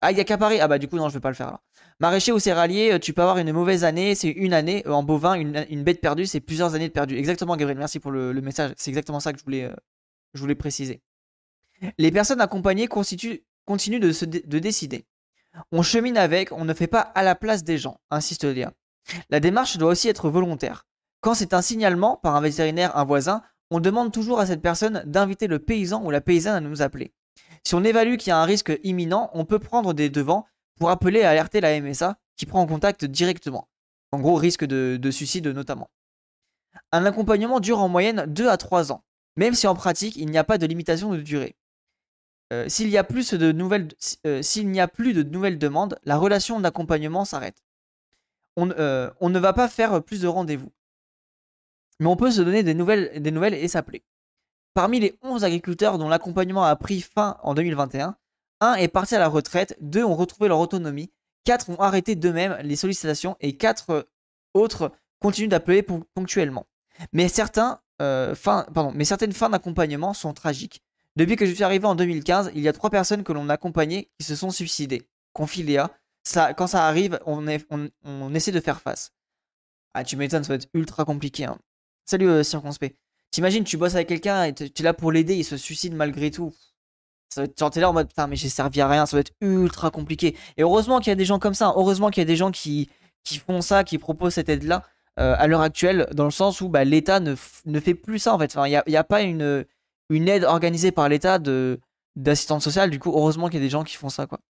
Ah, 0.03 0.13
il 0.13 0.19
y 0.19 0.21
a 0.21 0.25
qu'à 0.25 0.39
Paris. 0.39 0.61
Ah, 0.61 0.69
bah, 0.69 0.79
du 0.79 0.89
coup, 0.89 0.97
non, 0.97 1.09
je 1.09 1.15
vais 1.15 1.21
pas 1.21 1.29
le 1.29 1.35
faire 1.35 1.49
là. 1.49 1.61
Maraîcher 1.99 2.33
ou 2.33 2.39
céréalier, 2.39 2.93
euh, 2.93 2.99
tu 2.99 3.13
peux 3.13 3.21
avoir 3.21 3.39
une 3.39 3.53
mauvaise 3.53 3.85
année, 3.85 4.15
c'est 4.15 4.31
une 4.31 4.55
année. 4.55 4.87
En 4.87 5.03
bovin, 5.03 5.35
une, 5.35 5.85
bête 5.85 6.01
perdue, 6.01 6.27
c'est 6.27 6.41
plusieurs 6.41 6.75
années 6.75 6.89
de 6.89 6.93
perdu. 6.93 7.17
Exactement, 7.17 7.57
Gabriel, 7.57 7.79
merci 7.79 8.01
pour 8.01 8.11
le, 8.11 8.33
message. 8.41 8.73
C'est 8.77 8.91
exactement 8.91 9.21
ça 9.21 9.33
que 9.33 9.39
je 9.39 9.45
voulais, 9.45 9.71
je 10.33 10.41
voulais 10.41 10.55
préciser. 10.55 11.03
Les 11.99 12.11
personnes 12.11 12.41
accompagnées 12.41 12.89
constituent 12.89 13.43
continue 13.67 14.01
de, 14.01 14.13
se 14.13 14.25
de 14.25 14.59
décider. 14.59 15.07
On 15.73 15.83
chemine 15.83 16.17
avec, 16.17 16.53
on 16.53 16.65
ne 16.65 16.75
fait 16.75 16.87
pas 16.87 17.01
à 17.01 17.23
la 17.23 17.35
place 17.35 17.65
des 17.65 17.79
gens, 17.79 18.01
insiste 18.11 18.45
Léa. 18.45 18.73
La 19.29 19.41
démarche 19.41 19.77
doit 19.79 19.91
aussi 19.91 20.09
être 20.09 20.31
volontaire. 20.31 20.87
Quand 21.21 21.35
c'est 21.35 21.55
un 21.55 21.63
signalement 21.63 22.17
par 22.17 22.37
un 22.37 22.41
vétérinaire, 22.41 22.97
un 22.97 23.05
voisin, 23.05 23.43
on 23.71 23.81
demande 23.81 24.13
toujours 24.13 24.41
à 24.41 24.47
cette 24.47 24.63
personne 24.63 25.03
d'inviter 25.07 25.47
le 25.47 25.59
paysan 25.59 26.05
ou 26.05 26.11
la 26.11 26.21
paysanne 26.21 26.57
à 26.57 26.61
nous 26.61 26.83
appeler. 26.83 27.13
Si 27.65 27.75
on 27.75 27.85
évalue 27.85 28.17
qu'il 28.17 28.31
y 28.31 28.33
a 28.33 28.39
un 28.39 28.45
risque 28.45 28.79
imminent, 28.83 29.31
on 29.35 29.45
peut 29.45 29.59
prendre 29.59 29.93
des 29.95 30.11
devants 30.11 30.47
pour 30.79 30.91
appeler 30.91 31.21
et 31.21 31.25
alerter 31.25 31.61
la 31.61 31.79
MSA 31.81 32.19
qui 32.37 32.47
prend 32.47 32.61
en 32.61 32.67
contact 32.67 33.05
directement. 33.05 33.69
En 34.13 34.21
gros, 34.21 34.35
risque 34.35 34.65
de, 34.65 34.99
de 35.01 35.11
suicide 35.11 35.47
notamment. 35.47 35.91
Un 36.93 37.05
accompagnement 37.05 37.61
dure 37.61 37.79
en 37.79 37.89
moyenne 37.89 38.25
2 38.27 38.49
à 38.49 38.57
3 38.57 38.93
ans, 38.93 39.05
même 39.37 39.55
si 39.55 39.67
en 39.67 39.75
pratique 39.75 40.17
il 40.17 40.31
n'y 40.31 40.39
a 40.39 40.45
pas 40.45 40.59
de 40.59 40.67
limitation 40.67 41.11
de 41.13 41.21
durée. 41.21 41.57
Euh, 42.53 42.69
s'il 42.69 42.89
y 42.89 42.99
a 42.99 43.05
plus 43.05 43.35
de 43.35 43.53
nouvelles, 43.53 43.89
euh, 44.27 44.43
n'y 44.57 44.81
a 44.81 44.89
plus 44.89 45.13
de 45.13 45.23
nouvelles 45.23 45.59
demandes, 45.59 45.99
la 46.05 46.17
relation 46.17 46.59
d'accompagnement 46.59 47.25
s'arrête. 47.25 47.63
On, 48.57 48.71
euh, 48.71 49.11
on, 49.21 49.29
ne 49.29 49.39
va 49.39 49.53
pas 49.53 49.69
faire 49.69 50.03
plus 50.03 50.21
de 50.23 50.27
rendez-vous. 50.27 50.73
Mais 52.01 52.07
on 52.07 52.17
peut 52.17 52.33
se 52.33 52.43
donner 52.43 52.65
des 52.65 52.75
nouvelles 52.75 53.55
et 53.55 53.69
s'appeler. 53.69 54.03
Parmi 54.75 55.01
les 55.01 55.19
11 55.23 55.45
agriculteurs 55.45 55.99
dont 55.99 56.09
l'accompagnement 56.09 56.65
a 56.65 56.77
pris 56.77 57.01
fin 57.01 57.39
en 57.43 57.55
2021, 57.55 58.17
un 58.61 58.75
est 58.75 58.89
parti 58.89 59.15
à 59.15 59.19
la 59.19 59.29
retraite, 59.29 59.77
deux 59.81 60.05
ont 60.05 60.15
retrouvé 60.15 60.49
leur 60.49 60.61
autonomie, 60.61 61.11
quatre 61.45 61.71
ont 61.71 61.81
arrêté 61.81 62.15
d'eux-mêmes 62.15 62.57
les 62.63 62.77
sollicitations 62.77 63.37
et 63.41 63.57
quatre 63.57 64.09
autres 64.55 64.93
continuent 65.21 65.49
d'appeler 65.49 65.83
ponctuellement. 65.83 66.67
Pardon, 67.99 68.93
mais 68.95 69.05
certaines 69.05 69.33
fins 69.33 69.51
d'accompagnement 69.51 70.15
sont 70.15 70.33
tragiques. 70.33 70.83
Depuis 71.17 71.37
que 71.37 71.45
je 71.45 71.53
suis 71.53 71.65
arrivé 71.65 71.87
en 71.87 71.95
2015, 71.95 72.53
il 72.55 72.61
y 72.61 72.69
a 72.69 72.73
trois 72.73 72.91
personnes 72.91 73.25
que 73.25 73.33
l'on 73.33 73.49
a 73.49 73.55
accompagnées 73.55 74.11
qui 74.19 74.25
se 74.25 74.37
sont 74.37 74.51
suicidées. 74.51 75.09
Confie 75.33 75.63
Léa. 75.63 75.91
Quand 76.57 76.67
ça 76.67 76.87
arrive, 76.87 77.19
on, 77.27 77.45
on, 78.05 78.35
essaie 78.35 78.53
de 78.53 78.61
faire 78.61 78.81
face. 78.81 79.13
Ah, 79.95 80.05
tu 80.05 80.17
m'étonnes, 80.17 80.45
ça 80.45 80.51
va 80.51 80.55
être 80.57 80.69
ultra 80.75 81.05
compliqué. 81.05 81.45
Hein. 81.45 81.59
Salut, 82.05 82.29
euh, 82.29 82.43
circonspect. 82.43 82.97
T'imagines, 83.31 83.65
tu 83.65 83.77
bosses 83.77 83.95
avec 83.95 84.09
quelqu'un 84.09 84.45
et 84.45 84.55
tu 84.55 84.65
es 84.65 84.83
là 84.83 84.93
pour 84.93 85.13
l'aider, 85.13 85.37
il 85.37 85.45
se 85.45 85.57
suicide 85.57 85.95
malgré 85.95 86.31
tout. 86.31 86.53
Ça 87.29 87.43
va 87.43 87.71
t'es 87.71 87.81
là 87.81 87.89
en 87.89 87.93
mode, 87.93 88.09
putain, 88.09 88.27
mais 88.27 88.35
j'ai 88.35 88.49
servi 88.49 88.81
à 88.81 88.89
rien, 88.89 89.07
ça 89.07 89.17
va 89.17 89.21
être 89.21 89.33
ultra 89.41 89.91
compliqué. 89.91 90.37
Et 90.57 90.63
heureusement 90.63 90.99
qu'il 90.99 91.09
y 91.09 91.13
a 91.13 91.17
des 91.17 91.25
gens 91.25 91.39
comme 91.39 91.55
ça, 91.55 91.73
heureusement 91.77 92.11
qu'il 92.11 92.21
y 92.23 92.27
a 92.27 92.27
des 92.27 92.37
gens 92.37 92.51
qui, 92.51 92.91
qui 93.23 93.39
font 93.39 93.61
ça, 93.61 93.85
qui 93.85 93.99
proposent 93.99 94.35
cette 94.35 94.49
aide-là 94.49 94.83
euh, 95.21 95.37
à 95.39 95.47
l'heure 95.47 95.61
actuelle, 95.61 96.09
dans 96.13 96.25
le 96.25 96.33
sens 96.33 96.61
où 96.61 96.69
bah, 96.69 96.83
l'État 96.85 97.21
ne, 97.21 97.37
fait 97.37 97.95
plus 97.95 98.19
ça 98.19 98.35
en 98.35 98.39
fait. 98.39 98.57
Il 98.67 98.83
n'y 98.89 98.97
a, 98.97 99.01
a, 99.01 99.05
pas 99.05 99.23
une, 99.23 99.65
une 100.09 100.29
aide 100.29 100.43
organisée 100.45 100.91
par 100.91 101.09
l'État 101.09 101.39
de 101.39 101.81
d'assistance 102.17 102.65
sociale. 102.65 102.91
Du 102.91 102.99
coup, 102.99 103.11
heureusement 103.11 103.49
qu'il 103.49 103.61
y 103.61 103.63
a 103.63 103.65
des 103.65 103.71
gens 103.71 103.85
qui 103.85 103.97
font 103.97 104.09
ça, 104.09 104.27
quoi. 104.27 104.41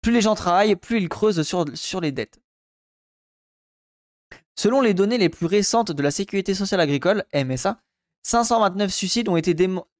Plus 0.00 0.12
les 0.12 0.22
gens 0.22 0.34
travaillent, 0.34 0.76
plus 0.76 0.98
ils 0.98 1.08
creusent 1.08 1.42
sur 1.42 2.00
les 2.00 2.12
dettes. 2.12 2.41
Selon 4.56 4.80
les 4.80 4.94
données 4.94 5.18
les 5.18 5.28
plus 5.28 5.46
récentes 5.46 5.92
de 5.92 6.02
la 6.02 6.10
Sécurité 6.10 6.54
sociale 6.54 6.80
agricole, 6.80 7.24
MSA, 7.34 7.80
529 8.22 8.92
suicides 8.92 9.28
ont 9.28 9.36
été 9.36 9.54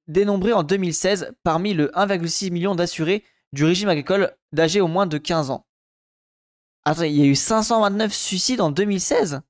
dénombrés 0.07 0.53
en 0.53 0.63
2016 0.63 1.33
parmi 1.43 1.73
le 1.73 1.87
1,6 1.89 2.51
million 2.51 2.75
d'assurés 2.75 3.23
du 3.51 3.65
régime 3.65 3.89
agricole 3.89 4.35
d'âgés 4.51 4.81
au 4.81 4.87
moins 4.87 5.05
de 5.05 5.17
15 5.17 5.49
ans. 5.51 5.65
Attends, 6.85 7.03
il 7.03 7.15
y 7.15 7.21
a 7.21 7.25
eu 7.25 7.35
529 7.35 8.13
suicides 8.13 8.61
en 8.61 8.71
2016 8.71 9.41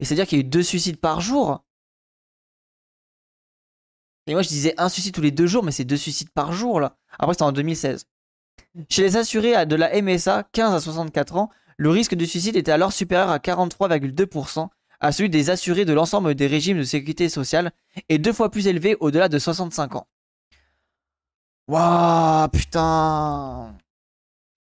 Et 0.00 0.04
c'est-à-dire 0.04 0.26
qu'il 0.26 0.38
y 0.38 0.40
a 0.42 0.44
eu 0.44 0.48
deux 0.48 0.62
suicides 0.62 0.98
par 0.98 1.20
jour? 1.20 1.64
Et 4.26 4.32
moi, 4.32 4.42
je 4.42 4.48
disais 4.48 4.74
un 4.78 4.88
suicide 4.88 5.14
tous 5.14 5.20
les 5.20 5.30
deux 5.30 5.46
jours, 5.46 5.62
mais 5.62 5.72
c'est 5.72 5.84
deux 5.84 5.96
suicides 5.98 6.30
par 6.30 6.52
jour, 6.52 6.80
là. 6.80 6.96
Après, 7.18 7.34
c'était 7.34 7.44
en 7.44 7.52
2016. 7.52 8.06
Chez 8.88 9.02
les 9.02 9.16
assurés 9.16 9.66
de 9.66 9.76
la 9.76 10.00
MSA, 10.00 10.48
15 10.52 10.74
à 10.74 10.80
64 10.80 11.36
ans, 11.36 11.50
le 11.76 11.90
risque 11.90 12.14
de 12.14 12.24
suicide 12.24 12.56
était 12.56 12.72
alors 12.72 12.92
supérieur 12.92 13.30
à 13.30 13.38
43,2% 13.38 14.68
à 15.00 15.12
celui 15.12 15.28
des 15.28 15.50
assurés 15.50 15.84
de 15.84 15.92
l'ensemble 15.92 16.34
des 16.34 16.46
régimes 16.46 16.78
de 16.78 16.84
sécurité 16.84 17.28
sociale 17.28 17.72
et 18.08 18.18
deux 18.18 18.32
fois 18.32 18.50
plus 18.50 18.66
élevé 18.66 18.96
au-delà 19.00 19.28
de 19.28 19.38
65 19.38 19.96
ans. 19.96 20.06
Waouh, 21.68 22.48
putain 22.48 23.74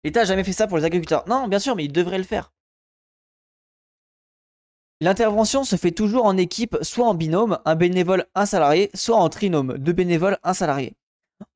L'État 0.04 0.22
a 0.22 0.24
jamais 0.24 0.44
fait 0.44 0.52
ça 0.52 0.66
pour 0.66 0.78
les 0.78 0.84
agriculteurs. 0.84 1.24
Non, 1.28 1.46
bien 1.46 1.58
sûr, 1.58 1.76
mais 1.76 1.84
il 1.84 1.92
devrait 1.92 2.18
le 2.18 2.24
faire. 2.24 2.52
L'intervention 5.00 5.64
se 5.64 5.76
fait 5.76 5.90
toujours 5.90 6.26
en 6.26 6.36
équipe, 6.36 6.76
soit 6.82 7.06
en 7.06 7.14
binôme, 7.14 7.58
un 7.64 7.74
bénévole, 7.74 8.26
un 8.34 8.46
salarié, 8.46 8.90
soit 8.94 9.16
en 9.16 9.28
trinôme, 9.28 9.78
deux 9.78 9.92
bénévoles, 9.92 10.38
un 10.44 10.54
salarié. 10.54 10.94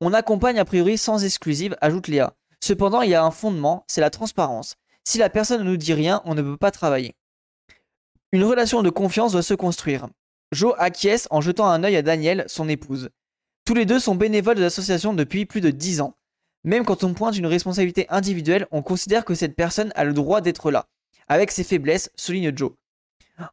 On 0.01 0.13
accompagne 0.13 0.59
a 0.59 0.65
priori 0.65 0.97
sans 0.97 1.23
exclusive, 1.23 1.77
ajoute 1.79 2.09
Léa. 2.09 2.33
Cependant, 2.61 3.01
il 3.01 3.11
y 3.11 3.15
a 3.15 3.23
un 3.23 3.31
fondement, 3.31 3.85
c'est 3.87 4.01
la 4.01 4.09
transparence. 4.09 4.75
Si 5.07 5.17
la 5.17 5.29
personne 5.29 5.63
ne 5.63 5.69
nous 5.69 5.77
dit 5.77 5.93
rien, 5.93 6.21
on 6.25 6.35
ne 6.35 6.41
peut 6.41 6.57
pas 6.57 6.69
travailler. 6.69 7.15
Une 8.33 8.43
relation 8.43 8.83
de 8.83 8.89
confiance 8.89 9.31
doit 9.31 9.41
se 9.41 9.53
construire. 9.53 10.09
Joe 10.51 10.75
acquiesce 10.77 11.29
en 11.31 11.39
jetant 11.39 11.69
un 11.69 11.85
œil 11.85 11.95
à 11.95 12.01
Daniel, 12.01 12.43
son 12.47 12.67
épouse. 12.67 13.07
Tous 13.63 13.73
les 13.73 13.85
deux 13.85 14.01
sont 14.01 14.15
bénévoles 14.15 14.57
de 14.57 14.61
l'association 14.61 15.13
depuis 15.13 15.45
plus 15.45 15.61
de 15.61 15.69
10 15.69 16.01
ans. 16.01 16.17
Même 16.65 16.83
quand 16.83 17.05
on 17.05 17.13
pointe 17.13 17.37
une 17.37 17.45
responsabilité 17.45 18.05
individuelle, 18.09 18.67
on 18.71 18.81
considère 18.81 19.23
que 19.23 19.33
cette 19.33 19.55
personne 19.55 19.93
a 19.95 20.03
le 20.03 20.11
droit 20.11 20.41
d'être 20.41 20.71
là. 20.71 20.89
Avec 21.29 21.51
ses 21.51 21.63
faiblesses, 21.63 22.11
souligne 22.17 22.51
Joe. 22.53 22.73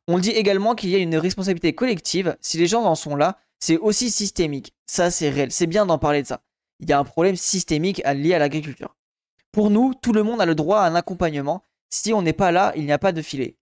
On 0.08 0.18
dit 0.18 0.30
également 0.30 0.74
qu'il 0.74 0.90
y 0.90 0.96
a 0.96 0.98
une 0.98 1.16
responsabilité 1.16 1.72
collective. 1.72 2.36
Si 2.40 2.58
les 2.58 2.66
gens 2.66 2.82
en 2.82 2.96
sont 2.96 3.14
là, 3.14 3.38
c'est 3.60 3.78
aussi 3.78 4.10
systémique. 4.10 4.74
Ça, 4.88 5.08
c'est 5.12 5.30
réel. 5.30 5.52
C'est 5.52 5.68
bien 5.68 5.86
d'en 5.86 5.98
parler 5.98 6.22
de 6.22 6.26
ça. 6.26 6.42
Il 6.80 6.90
y 6.90 6.92
a 6.92 6.98
un 6.98 7.04
problème 7.04 7.36
systémique 7.36 8.02
lié 8.04 8.34
à 8.34 8.40
l'agriculture. 8.40 8.96
Pour 9.54 9.70
nous, 9.70 9.94
tout 9.94 10.12
le 10.12 10.24
monde 10.24 10.40
a 10.40 10.46
le 10.46 10.56
droit 10.56 10.80
à 10.80 10.88
un 10.88 10.96
accompagnement. 10.96 11.62
Si 11.88 12.12
on 12.12 12.22
n'est 12.22 12.32
pas 12.32 12.50
là, 12.50 12.72
il 12.74 12.86
n'y 12.86 12.90
a 12.90 12.98
pas 12.98 13.12
de 13.12 13.22
filet. 13.22 13.56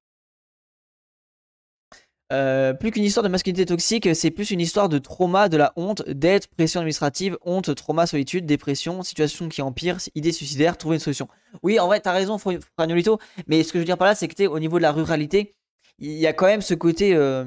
Euh, 2.33 2.73
plus 2.73 2.91
qu'une 2.91 3.05
histoire 3.05 3.23
de 3.23 3.29
masculinité 3.29 3.67
toxique, 3.67 4.09
c'est 4.17 4.31
plus 4.31 4.51
une 4.51 4.61
histoire 4.61 4.89
de 4.89 4.97
trauma, 4.97 5.51
de 5.51 5.59
la 5.59 5.75
honte, 5.77 6.03
dette, 6.09 6.47
pression 6.47 6.81
administrative, 6.81 7.37
honte, 7.43 7.75
trauma, 7.75 8.07
solitude, 8.07 8.47
dépression, 8.47 9.03
situation 9.03 9.51
qui 9.51 9.61
empire, 9.61 9.99
idée 10.15 10.33
suicidaire, 10.33 10.79
trouver 10.79 10.97
une 10.97 11.01
solution. 11.01 11.29
Oui, 11.63 11.79
en 11.79 11.89
vrai, 11.89 12.01
t'as 12.01 12.13
raison, 12.13 12.39
Franolito, 12.39 13.19
mais 13.47 13.63
ce 13.63 13.71
que 13.71 13.79
je 13.79 13.81
veux 13.81 13.85
dire 13.85 13.99
par 13.99 14.07
là, 14.07 14.15
c'est 14.15 14.29
que 14.29 14.35
t'es 14.35 14.47
au 14.47 14.59
niveau 14.59 14.79
de 14.79 14.83
la 14.83 14.93
ruralité, 14.93 15.53
il 15.99 16.13
y 16.13 16.27
a 16.27 16.33
quand 16.33 16.47
même 16.47 16.63
ce 16.63 16.73
côté 16.73 17.15
euh, 17.15 17.45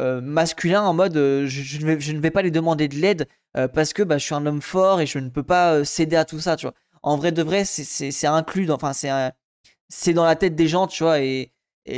masculin 0.00 0.80
en 0.80 0.94
mode 0.94 1.12
je, 1.44 1.84
ne 1.84 2.20
vais, 2.20 2.30
pas 2.30 2.40
les 2.40 2.50
demander 2.50 2.88
de 2.88 2.94
l'aide 2.94 3.28
parce 3.74 3.92
que 3.92 4.02
bah, 4.02 4.16
je 4.16 4.24
suis 4.24 4.34
un 4.34 4.46
homme 4.46 4.62
fort 4.62 5.02
et 5.02 5.06
je 5.06 5.18
ne 5.18 5.28
peux 5.28 5.42
pas 5.42 5.84
céder 5.84 6.16
à 6.16 6.24
tout 6.24 6.40
ça, 6.40 6.56
tu 6.56 6.64
vois. 6.64 6.74
En 7.02 7.16
vrai 7.16 7.32
de 7.32 7.42
vrai, 7.42 7.64
c'est 7.64 8.26
inclus, 8.26 8.70
enfin 8.70 8.92
c'est 8.92 10.12
dans 10.14 10.24
la 10.24 10.36
tête 10.36 10.54
des 10.54 10.68
gens, 10.68 10.86
tu 10.86 11.02
vois, 11.02 11.20
et, 11.20 11.52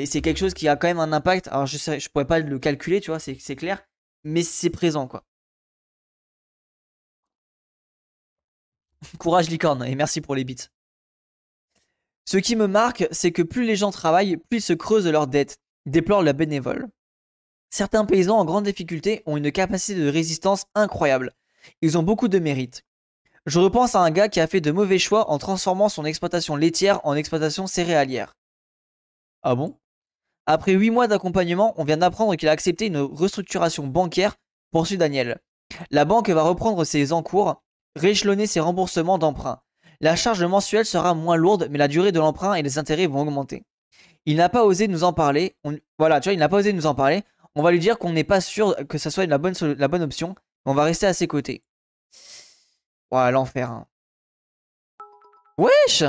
c'est 0.07 0.23
quelque 0.23 0.39
chose 0.39 0.55
qui 0.55 0.67
a 0.69 0.77
quand 0.77 0.89
même 0.89 1.01
un 1.01 1.13
impact. 1.13 1.49
Alors 1.49 1.67
je 1.67 1.77
sais, 1.77 2.01
je 2.01 2.09
pourrais 2.09 2.27
pas 2.27 2.39
le 2.39 2.59
calculer, 2.59 3.01
tu 3.01 3.11
vois, 3.11 3.21
c'est 3.21 3.57
clair, 3.57 3.85
mais 4.25 4.43
c'est 4.43 4.71
présent, 4.71 5.07
quoi. 5.07 5.25
Courage 9.19 9.51
licorne 9.51 9.85
et 9.85 9.95
merci 9.95 10.21
pour 10.21 10.35
les 10.35 10.45
bits. 10.45 10.69
Ce 12.25 12.39
qui 12.39 12.57
me 12.57 12.67
marque, 12.67 13.07
c'est 13.11 13.33
que 13.33 13.43
plus 13.43 13.65
les 13.65 13.77
gens 13.77 13.91
travaillent, 13.91 14.39
plus 14.49 14.59
ils 14.59 14.63
se 14.63 14.73
creusent 14.73 15.07
leurs 15.07 15.27
dettes, 15.27 15.59
déplore 15.85 16.23
la 16.23 16.33
bénévole. 16.33 16.89
Certains 17.71 18.07
paysans 18.07 18.39
en 18.39 18.45
grande 18.45 18.65
difficulté 18.65 19.23
ont 19.27 19.37
une 19.37 19.53
capacité 19.53 20.01
de 20.01 20.09
résistance 20.09 20.65
incroyable. 20.75 21.33
Ils 21.83 21.99
ont 21.99 22.03
beaucoup 22.03 22.29
de 22.29 22.39
mérite. 22.39 22.85
Je 23.47 23.59
repense 23.59 23.95
à 23.95 24.01
un 24.01 24.11
gars 24.11 24.29
qui 24.29 24.41
a 24.41 24.47
fait 24.47 24.63
de 24.63 24.71
mauvais 24.71 24.99
choix 24.99 25.31
en 25.31 25.37
transformant 25.37 25.91
son 25.91 26.07
exploitation 26.07 26.57
laitière 26.57 27.01
en 27.05 27.15
exploitation 27.15 27.67
céréalière. 27.67 28.35
Ah 29.43 29.55
bon? 29.55 29.77
Après 30.47 30.73
8 30.73 30.91
mois 30.91 31.09
d'accompagnement, 31.09 31.75
on 31.77 31.85
vient 31.85 31.99
d'apprendre 31.99 32.37
qu'il 32.37 32.49
a 32.49 32.53
accepté 32.53 32.87
une 32.87 32.99
restructuration 32.99 33.87
bancaire, 33.87 34.37
poursuit 34.71 34.97
Daniel. 34.97 35.41
La 35.91 36.07
banque 36.07 36.31
va 36.31 36.43
reprendre 36.43 36.85
ses 36.85 37.13
encours, 37.13 37.63
rééchelonner 37.97 38.47
ses 38.47 38.61
remboursements 38.61 39.19
d'emprunt. 39.19 39.61
La 40.01 40.17
charge 40.17 40.43
mensuelle 40.45 40.87
sera 40.87 41.15
moins 41.15 41.37
lourde, 41.37 41.69
mais 41.71 41.79
la 41.79 41.89
durée 41.89 42.13
de 42.13 42.19
l'emprunt 42.19 42.55
et 42.55 42.63
les 42.63 42.79
intérêts 42.79 43.07
vont 43.07 43.23
augmenter. 43.23 43.65
Il 44.27 44.37
n'a 44.37 44.49
pas 44.49 44.65
osé 44.65 44.89
nous 44.89 45.05
en 45.05 45.13
parler. 45.13 45.57
Voilà, 45.99 46.21
tu 46.21 46.29
vois, 46.29 46.35
il 46.35 46.39
n'a 46.39 46.49
pas 46.49 46.59
osé 46.59 46.73
nous 46.73 46.87
en 46.87 46.95
parler. 46.95 47.25
On 47.55 47.63
va 47.63 47.71
lui 47.71 47.79
dire 47.79 47.99
qu'on 47.99 48.13
n'est 48.13 48.25
pas 48.25 48.41
sûr 48.41 48.75
que 48.89 48.99
ce 48.99 49.11
soit 49.11 49.27
la 49.27 49.39
bonne, 49.39 49.55
la 49.61 49.89
bonne 49.89 50.03
option. 50.03 50.35
On 50.65 50.75
va 50.75 50.85
rester 50.85 51.07
à 51.07 51.13
ses 51.13 51.27
côtés. 51.27 51.63
Ouais, 53.15 53.31
l'enfer. 53.31 53.71
Hein. 53.71 53.87
Wesh 55.57 56.03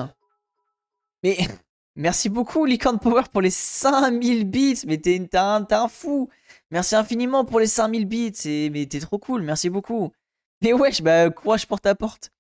Mais 1.22 1.38
merci 1.96 2.30
beaucoup, 2.30 2.66
Licorne 2.66 2.98
Power, 2.98 3.22
pour 3.32 3.42
les 3.42 3.52
5000 3.52 4.46
bits. 4.46 4.82
Mais 4.88 4.98
t'es 4.98 5.22
un, 5.36 5.68
un, 5.70 5.88
fou. 5.88 6.30
Merci 6.72 6.96
infiniment 6.96 7.46
pour 7.46 7.60
les 7.60 7.68
5000 7.68 8.08
bits. 8.08 8.70
Mais 8.72 8.88
t'es 8.88 9.00
trop 9.00 9.20
cool. 9.20 9.44
Merci 9.44 9.70
beaucoup. 9.70 10.14
Mais 10.64 10.74
wesh, 10.74 11.04
bah 11.04 11.30
courage 11.30 11.68
pour 11.68 11.80
ta 11.80 11.94
porte. 11.94 12.32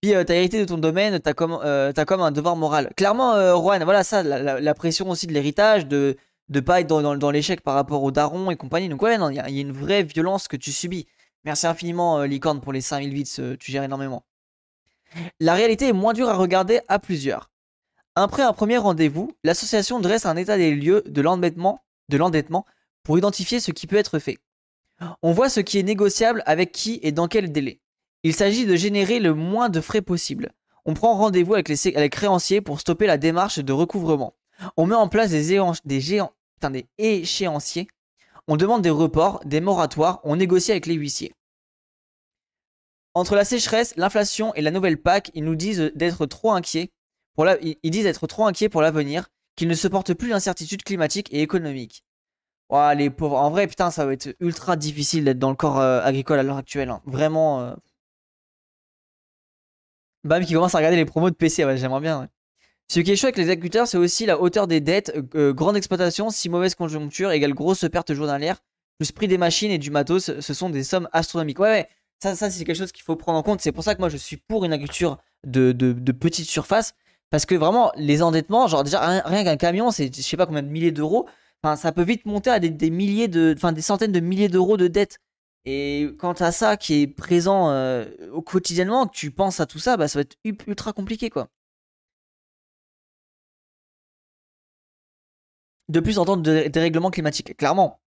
Puis 0.00 0.14
euh, 0.14 0.22
t'as 0.22 0.34
hérité 0.34 0.60
de 0.60 0.64
ton 0.64 0.78
domaine, 0.78 1.18
t'as 1.18 1.32
comme, 1.32 1.58
euh, 1.64 1.92
comme 2.06 2.20
un 2.20 2.30
devoir 2.30 2.54
moral. 2.54 2.92
Clairement, 2.96 3.34
euh, 3.34 3.54
voilà 3.54 4.04
ça, 4.04 4.22
la, 4.22 4.74
pression 4.74 5.10
aussi 5.10 5.26
de 5.26 5.32
l'héritage, 5.32 5.88
de 5.88 6.16
ne 6.50 6.60
pas 6.60 6.80
être 6.80 6.86
dans, 6.86 7.16
dans, 7.16 7.30
l'échec 7.32 7.62
par 7.62 7.74
rapport 7.74 8.04
au 8.04 8.12
daron 8.12 8.52
et 8.52 8.56
compagnie. 8.56 8.88
Donc 8.88 9.02
ouais, 9.02 9.16
il 9.16 9.34
y, 9.34 9.40
a 9.40 9.48
une 9.48 9.72
vraie 9.72 10.04
violence 10.04 10.46
que 10.46 10.56
tu 10.56 10.70
subis. 10.70 11.08
Merci 11.44 11.66
infiniment, 11.66 12.20
euh, 12.20 12.26
Licorne, 12.26 12.60
pour 12.60 12.72
les 12.72 12.80
5000 12.80 13.12
bits, 13.12 13.56
tu 13.58 13.72
gères 13.72 13.82
énormément. 13.82 14.24
La 15.40 15.54
réalité 15.54 15.88
est 15.88 15.92
moins 15.92 16.12
dure 16.12 16.28
à 16.28 16.34
regarder 16.34 16.80
à 16.88 16.98
plusieurs. 16.98 17.50
Après 18.14 18.42
un 18.42 18.52
premier 18.52 18.78
rendez-vous, 18.78 19.32
l'association 19.42 20.00
dresse 20.00 20.26
un 20.26 20.36
état 20.36 20.56
des 20.56 20.74
lieux 20.74 21.02
de 21.06 21.20
l'endettement 21.22 22.66
pour 23.02 23.18
identifier 23.18 23.60
ce 23.60 23.72
qui 23.72 23.86
peut 23.86 23.96
être 23.96 24.18
fait. 24.18 24.38
On 25.22 25.32
voit 25.32 25.48
ce 25.48 25.60
qui 25.60 25.78
est 25.78 25.82
négociable 25.82 26.42
avec 26.46 26.72
qui 26.72 27.00
et 27.02 27.12
dans 27.12 27.26
quel 27.26 27.50
délai. 27.50 27.80
Il 28.22 28.34
s'agit 28.34 28.66
de 28.66 28.76
générer 28.76 29.18
le 29.18 29.34
moins 29.34 29.68
de 29.68 29.80
frais 29.80 30.02
possible. 30.02 30.52
On 30.84 30.94
prend 30.94 31.16
rendez-vous 31.16 31.54
avec 31.54 31.68
les, 31.68 32.10
créanciers 32.10 32.60
pour 32.60 32.80
stopper 32.80 33.06
la 33.06 33.18
démarche 33.18 33.58
de 33.58 33.72
recouvrement. 33.72 34.34
On 34.76 34.86
met 34.86 34.94
en 34.94 35.08
place 35.08 35.30
des, 35.30 35.52
échéanciers. 36.98 37.88
On 38.48 38.56
demande 38.56 38.82
des 38.82 38.90
reports, 38.90 39.40
des 39.44 39.60
moratoires. 39.60 40.20
On 40.24 40.36
négocie 40.36 40.72
avec 40.72 40.86
les 40.86 40.94
huissiers. 40.94 41.32
Entre 43.14 43.36
la 43.36 43.44
sécheresse, 43.44 43.94
l'inflation 43.96 44.54
et 44.54 44.62
la 44.62 44.70
nouvelle 44.70 45.00
PAC, 45.00 45.30
ils 45.34 45.44
nous 45.44 45.54
disent 45.54 45.92
d'être 45.94 46.26
trop 46.26 46.52
inquiets. 46.52 46.92
Pour 47.34 47.44
l'avenir, 47.44 49.28
qu'ils 49.56 49.68
ne 49.68 49.74
supportent 49.74 50.14
plus 50.14 50.28
l'incertitude 50.28 50.82
climatique 50.82 51.32
et 51.32 51.42
économique. 51.42 52.04
Oh, 52.68 52.90
les 52.96 53.10
pauvres. 53.10 53.36
En 53.36 53.50
vrai, 53.50 53.66
putain, 53.66 53.90
ça 53.90 54.06
va 54.06 54.14
être 54.14 54.34
ultra 54.40 54.76
difficile 54.76 55.24
d'être 55.24 55.38
dans 55.38 55.50
le 55.50 55.56
corps 55.56 55.78
euh, 55.78 56.00
agricole 56.02 56.38
à 56.38 56.42
l'heure 56.42 56.56
actuelle. 56.56 56.90
Hein. 56.90 57.02
Vraiment. 57.04 57.60
Euh... 57.60 57.74
Bam 60.24 60.44
qui 60.44 60.54
commence 60.54 60.74
à 60.74 60.78
regarder 60.78 60.96
les 60.96 61.04
promos 61.04 61.30
de 61.30 61.34
PC, 61.34 61.64
j'aimerais 61.76 62.00
bien. 62.00 62.28
Ce 62.92 63.00
qui 63.00 63.10
est 63.10 63.16
chaud 63.16 63.28
avec 63.28 63.38
les 63.38 63.48
agriculteurs, 63.48 63.86
c'est 63.86 63.96
aussi 63.96 64.26
la 64.26 64.38
hauteur 64.38 64.66
des 64.66 64.82
dettes. 64.82 65.18
Euh, 65.34 65.54
grande 65.54 65.78
exploitation, 65.78 66.28
si 66.28 66.50
mauvaise 66.50 66.74
conjoncture, 66.74 67.30
égale 67.30 67.54
grosse 67.54 67.86
perte 67.90 68.12
journalière. 68.12 68.58
Plus 68.98 69.12
prix 69.12 69.28
des 69.28 69.38
machines 69.38 69.70
et 69.70 69.78
du 69.78 69.90
matos, 69.90 70.38
ce 70.38 70.52
sont 70.52 70.68
des 70.68 70.84
sommes 70.84 71.08
astronomiques. 71.14 71.58
Ouais, 71.58 71.70
ouais, 71.70 71.88
ça, 72.22 72.50
c'est 72.50 72.64
quelque 72.66 72.76
chose 72.76 72.92
qu'il 72.92 73.02
faut 73.02 73.16
prendre 73.16 73.38
en 73.38 73.42
compte. 73.42 73.62
C'est 73.62 73.72
pour 73.72 73.82
ça 73.82 73.94
que 73.94 74.00
moi, 74.00 74.10
je 74.10 74.18
suis 74.18 74.36
pour 74.36 74.66
une 74.66 74.74
agriculture 74.74 75.16
de, 75.42 75.72
petite 76.12 76.46
surface. 76.46 76.92
Parce 77.30 77.46
que 77.46 77.54
vraiment, 77.54 77.92
les 77.96 78.22
endettements, 78.22 78.66
genre 78.66 78.84
déjà, 78.84 79.22
rien, 79.24 79.42
qu'un 79.42 79.56
camion, 79.56 79.90
c'est 79.90 80.14
je 80.14 80.20
sais 80.20 80.36
pas 80.36 80.44
combien 80.44 80.62
de 80.62 80.68
milliers 80.68 80.92
d'euros. 80.92 81.26
Enfin, 81.62 81.76
ça 81.76 81.92
peut 81.92 82.02
vite 82.02 82.26
monter 82.26 82.50
à 82.50 82.60
des, 82.60 82.68
des 82.68 82.90
milliers 82.90 83.28
de. 83.28 83.54
Enfin, 83.56 83.72
des 83.72 83.80
centaines 83.80 84.12
de 84.12 84.20
milliers 84.20 84.50
d'euros 84.50 84.76
de 84.76 84.88
dettes. 84.88 85.16
Et 85.64 86.10
quant 86.18 86.34
à 86.34 86.52
ça 86.52 86.76
qui 86.76 87.00
est 87.00 87.06
présent 87.06 87.70
euh, 87.70 88.04
au 88.34 88.42
quotidiennement, 88.42 89.06
que 89.06 89.16
tu 89.16 89.30
penses 89.30 89.60
à 89.60 89.66
tout 89.66 89.78
ça, 89.78 89.96
bah 89.96 90.08
ça 90.08 90.18
va 90.18 90.24
être 90.24 90.36
ultra 90.66 90.92
compliqué 90.92 91.30
quoi. 91.30 91.48
De 95.88 96.00
plus, 96.00 96.18
en 96.18 96.24
temps 96.24 96.36
de 96.36 96.68
dérèglement 96.68 97.10
climatique, 97.10 97.56
clairement. 97.56 98.00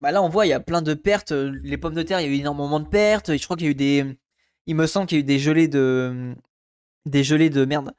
Bah 0.00 0.12
là, 0.12 0.22
on 0.22 0.28
voit, 0.28 0.46
il 0.46 0.50
y 0.50 0.52
a 0.52 0.60
plein 0.60 0.82
de 0.82 0.94
pertes. 0.94 1.32
Euh, 1.32 1.58
les 1.62 1.78
pommes 1.78 1.94
de 1.94 2.02
terre, 2.02 2.20
il 2.20 2.26
y 2.26 2.30
a 2.30 2.36
eu 2.36 2.38
énormément 2.40 2.80
de 2.80 2.88
pertes. 2.88 3.36
Je 3.36 3.44
crois 3.44 3.56
qu'il 3.56 3.66
y 3.66 3.68
a 3.68 3.72
eu 3.72 3.74
des. 3.74 4.18
Il 4.66 4.76
me 4.76 4.86
semble 4.86 5.06
qu'il 5.06 5.18
y 5.18 5.20
a 5.20 5.22
eu 5.22 5.24
des 5.24 5.38
gelées 5.38 5.68
de. 5.68 6.34
Des 7.06 7.24
gelées 7.24 7.50
de 7.50 7.64
merde. 7.64 7.92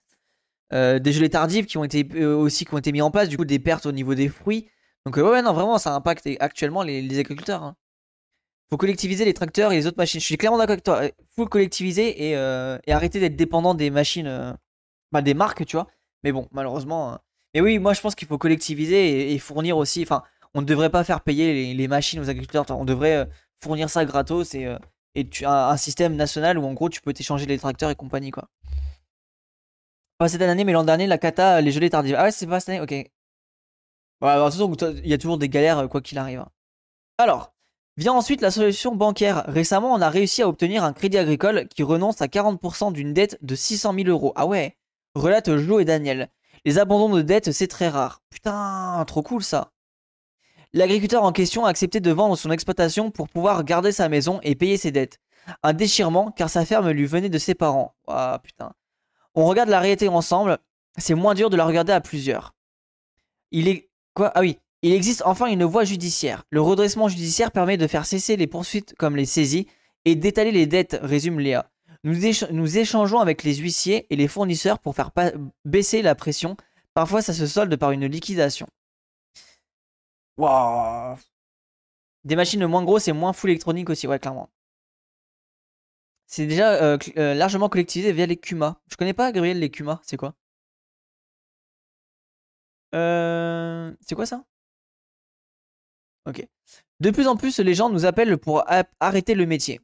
Euh, 0.74 1.00
des 1.00 1.14
gelées 1.14 1.30
tardives 1.30 1.66
qui 1.66 1.78
ont 1.78 1.84
été 1.86 2.26
aussi 2.26 2.66
qui 2.66 2.74
ont 2.74 2.78
été 2.78 2.92
mis 2.92 3.02
en 3.02 3.12
place. 3.12 3.30
Du 3.30 3.38
coup, 3.38 3.46
des 3.46 3.60
pertes 3.60 3.86
au 3.86 3.92
niveau 3.92 4.16
des 4.16 4.30
fruits. 4.30 4.70
Donc, 5.06 5.18
ouais, 5.18 5.42
non, 5.42 5.54
vraiment, 5.54 5.78
ça 5.78 5.96
impacte 5.96 6.28
actuellement 6.40 6.84
les, 6.84 7.20
agriculteurs. 7.20 7.64
Hein 7.64 7.76
faut 8.70 8.78
collectiviser 8.78 9.26
les 9.26 9.34
tracteurs 9.34 9.72
et 9.72 9.76
les 9.76 9.88
autres 9.88 9.98
machines. 9.98 10.20
Je 10.20 10.26
suis 10.26 10.38
clairement 10.38 10.58
d'accord 10.58 10.74
avec 10.74 10.84
toi. 10.84 11.02
Faut 11.36 11.46
collectiviser 11.46 12.30
et, 12.30 12.36
euh, 12.36 12.78
arrêter 12.88 13.20
d'être 13.20 13.36
dépendant 13.36 13.74
des 13.74 13.90
machines, 13.90 14.28
euh, 14.28 14.54
bah, 15.12 15.22
des 15.22 15.34
marques, 15.34 15.66
tu 15.66 15.78
vois. 15.78 15.88
Mais 16.24 16.32
bon, 16.32 16.48
malheureusement. 16.52 17.18
Euh, 17.58 17.62
mais 17.62 17.62
oui, 17.62 17.80
moi 17.80 17.94
je 17.94 18.02
pense 18.02 18.16
qu'il 18.16 18.28
faut 18.28 18.38
collectiviser 18.38 19.34
et, 19.34 19.40
fournir 19.40 19.78
aussi. 19.78 20.04
Enfin, 20.04 20.24
on 20.54 20.62
ne 20.62 20.66
devrait 20.66 20.90
pas 20.90 21.04
faire 21.04 21.22
payer 21.22 21.74
les, 21.74 21.88
machines 21.88 22.20
aux 22.20 22.30
agriculteurs. 22.30 22.66
On 22.70 22.86
devrait 22.86 23.28
fournir 23.62 23.90
ça 23.90 24.06
gratos 24.06 24.54
et, 24.56 24.68
et 25.16 25.30
as 25.44 25.70
un 25.72 25.78
système 25.78 26.16
national 26.16 26.58
où 26.58 26.66
en 26.66 26.74
gros 26.74 26.90
tu 26.90 27.02
peux 27.02 27.14
t'échanger 27.14 27.46
les 27.46 27.58
tracteurs 27.58 27.90
et 27.90 27.96
compagnie, 27.96 28.32
quoi. 28.32 28.50
Pas 30.18 30.28
cette 30.30 30.42
année, 30.42 30.64
mais 30.64 30.74
l'an 30.74 30.84
dernier, 30.84 31.06
la 31.06 31.20
cata, 31.20 31.62
les 31.62 31.72
gelées 31.72 31.92
tardives. 31.92 32.16
Ah 32.18 32.24
ouais, 32.24 32.32
c'est 32.32 32.48
pas 32.48 32.60
cette 32.60 32.70
année, 32.70 32.82
ok. 32.82 33.12
Bah, 34.20 34.50
il 35.04 35.10
y 35.10 35.14
a 35.14 35.18
toujours 35.20 35.38
des 35.38 35.50
galères, 35.50 35.88
quoi 35.90 36.02
qu'il 36.02 36.18
arrive. 36.18 36.40
Hein. 36.40 36.50
Alors. 37.18 37.54
Vient 38.00 38.14
ensuite 38.14 38.42
la 38.42 38.52
solution 38.52 38.96
bancaire. 38.96 39.44
Récemment, 39.48 39.92
on 39.92 40.02
a 40.02 40.10
réussi 40.12 40.44
à 40.44 40.48
obtenir 40.48 40.84
un 40.84 40.94
crédit 40.94 41.18
agricole 41.18 41.68
qui 41.68 41.82
renonce 41.82 42.22
à 42.22 42.28
40% 42.28 42.94
d'une 42.94 43.12
dette 43.12 43.40
de 43.42 43.56
600 43.56 43.96
000 43.96 44.10
euros. 44.10 44.34
Ah 44.36 44.46
ouais 44.46 44.78
Relate 45.16 45.58
Jo 45.58 45.80
et 45.80 45.86
Daniel. 45.86 46.30
Les 46.68 46.80
abandons 46.80 47.16
de 47.16 47.22
dette, 47.22 47.54
c'est 47.54 47.70
très 47.70 47.88
rare. 47.88 48.22
Putain, 48.30 49.02
trop 49.08 49.24
cool 49.24 49.42
ça. 49.42 49.72
L'agriculteur 50.74 51.24
en 51.24 51.32
question 51.32 51.64
a 51.64 51.70
accepté 51.70 52.02
de 52.02 52.12
vendre 52.12 52.36
son 52.36 52.52
exploitation 52.52 53.10
pour 53.10 53.30
pouvoir 53.30 53.64
garder 53.64 53.94
sa 53.94 54.10
maison 54.10 54.42
et 54.44 54.54
payer 54.54 54.76
ses 54.76 54.92
dettes. 54.92 55.18
Un 55.64 55.72
déchirement 55.72 56.30
car 56.30 56.50
sa 56.50 56.66
ferme 56.66 56.90
lui 56.90 57.06
venait 57.06 57.30
de 57.30 57.38
ses 57.38 57.56
parents. 57.56 57.96
Ah. 58.08 58.42
On 59.34 59.46
regarde 59.46 59.70
la 59.70 59.80
réalité 59.80 60.10
ensemble. 60.10 60.58
C'est 60.98 61.16
moins 61.16 61.36
dur 61.36 61.50
de 61.50 61.56
la 61.56 61.64
regarder 61.64 61.94
à 61.94 62.02
plusieurs. 62.02 62.54
Il 63.52 63.70
est... 63.70 63.90
Quoi? 64.14 64.34
Ah 64.36 64.42
oui. 64.42 64.60
Il 64.82 64.92
existe 64.92 65.22
enfin 65.26 65.46
une 65.46 65.64
voie 65.64 65.86
judiciaire. 65.86 66.44
Le 66.50 66.60
redressement 66.60 67.08
judiciaire 67.08 67.54
permet 67.54 67.78
de 67.78 67.88
faire 67.88 68.06
cesser 68.06 68.36
les 68.36 68.46
poursuites 68.46 68.94
comme 68.98 69.16
les 69.16 69.24
saisies 69.26 69.68
et 70.04 70.16
d'étaler 70.16 70.52
les 70.52 70.68
dettes, 70.68 71.00
résume 71.02 71.40
Léa. 71.40 71.72
Nous, 72.08 72.78
échangeons 72.78 73.20
avec 73.20 73.44
les 73.44 73.56
huissiers 73.56 74.08
et 74.10 74.16
les 74.16 74.30
fournisseurs 74.30 74.80
pour 74.80 74.96
faire 74.96 75.12
baisser 75.66 76.02
la 76.02 76.16
pression. 76.16 76.56
Parfois, 76.94 77.22
ça 77.22 77.34
se 77.34 77.46
solde 77.46 77.76
par 77.76 77.92
une 77.92 78.06
liquidation. 78.06 78.66
Waouh 80.38 81.18
Des 82.24 82.38
machines 82.38 82.66
moins 82.66 82.86
grosses 82.86 83.10
et 83.10 83.12
moins 83.12 83.34
full 83.34 83.50
électronique 83.50 83.90
aussi, 83.90 84.08
ouais, 84.08 84.20
clairement. 84.20 84.50
C'est 86.28 86.48
déjà 86.48 86.76
euh, 86.82 86.98
euh, 87.18 87.34
largement 87.34 87.68
collectivisé 87.68 88.14
via 88.14 88.26
les 88.26 88.38
Kuma. 88.38 88.80
Je 88.90 88.96
connais 88.96 89.14
pas, 89.14 89.34
Gabriel, 89.34 89.60
les 89.60 89.70
Kuma, 89.70 90.00
c'est 90.04 90.18
quoi? 90.18 90.34
Euh... 92.96 93.94
C'est 94.00 94.16
quoi 94.16 94.26
ça? 94.26 94.46
Ok. 96.26 96.48
De 97.02 97.12
plus 97.12 97.28
en 97.28 97.36
plus, 97.36 97.60
les 97.60 97.74
gens 97.74 97.90
nous 97.90 98.06
appellent 98.06 98.38
pour 98.38 98.64
arrêter 99.02 99.36
le 99.36 99.46
métier. 99.46 99.82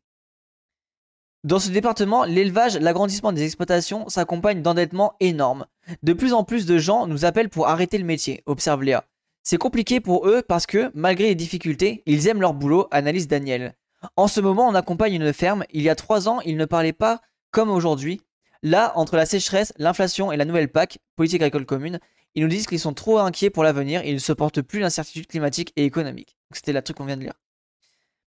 Dans 1.43 1.59
ce 1.59 1.71
département, 1.71 2.23
l'élevage, 2.23 2.77
l'agrandissement 2.77 3.33
des 3.33 3.43
exploitations 3.43 4.07
s'accompagne 4.07 4.61
d'endettements 4.61 5.15
énormes. 5.19 5.65
De 6.01 6.13
plus 6.13 6.31
en 6.31 6.45
plus 6.45 6.65
de 6.65 6.77
gens 6.77 7.05
nous 7.05 7.25
appellent 7.25 7.49
pour 7.49 7.67
arrêter 7.67 7.97
le 7.97 8.05
métier, 8.05 8.43
observe 8.45 8.81
Léa. 8.81 9.03
C'est 9.43 9.57
compliqué 9.57 9.99
pour 9.99 10.25
eux 10.25 10.41
parce 10.41 10.65
que, 10.65 10.89
malgré 10.93 11.25
les 11.25 11.35
difficultés, 11.35 12.01
ils 12.05 12.29
aiment 12.29 12.39
leur 12.39 12.53
boulot, 12.53 12.87
analyse 12.91 13.27
Daniel. 13.27 13.75
En 14.15 14.29
ce 14.29 14.39
moment, 14.39 14.69
on 14.69 14.73
accompagne 14.73 15.15
une 15.15 15.33
ferme. 15.33 15.65
Il 15.73 15.81
y 15.81 15.89
a 15.89 15.95
trois 15.95 16.29
ans, 16.29 16.39
ils 16.45 16.55
ne 16.55 16.63
parlaient 16.63 16.93
pas 16.93 17.19
comme 17.51 17.69
aujourd'hui. 17.69 18.21
Là, 18.61 18.93
entre 18.95 19.17
la 19.17 19.25
sécheresse, 19.25 19.73
l'inflation 19.77 20.31
et 20.31 20.37
la 20.37 20.45
nouvelle 20.45 20.71
PAC, 20.71 20.99
politique 21.17 21.41
agricole 21.41 21.65
commune, 21.65 21.99
ils 22.35 22.43
nous 22.43 22.49
disent 22.49 22.67
qu'ils 22.67 22.79
sont 22.79 22.93
trop 22.93 23.19
inquiets 23.19 23.49
pour 23.49 23.65
l'avenir 23.65 24.01
et 24.05 24.09
ils 24.11 24.15
ne 24.15 24.19
supportent 24.19 24.61
plus 24.61 24.79
l'incertitude 24.79 25.27
climatique 25.27 25.73
et 25.75 25.83
économique. 25.83 26.37
C'était 26.51 26.71
la 26.71 26.81
truc 26.81 26.95
qu'on 26.95 27.05
vient 27.05 27.17
de 27.17 27.23
lire. 27.23 27.33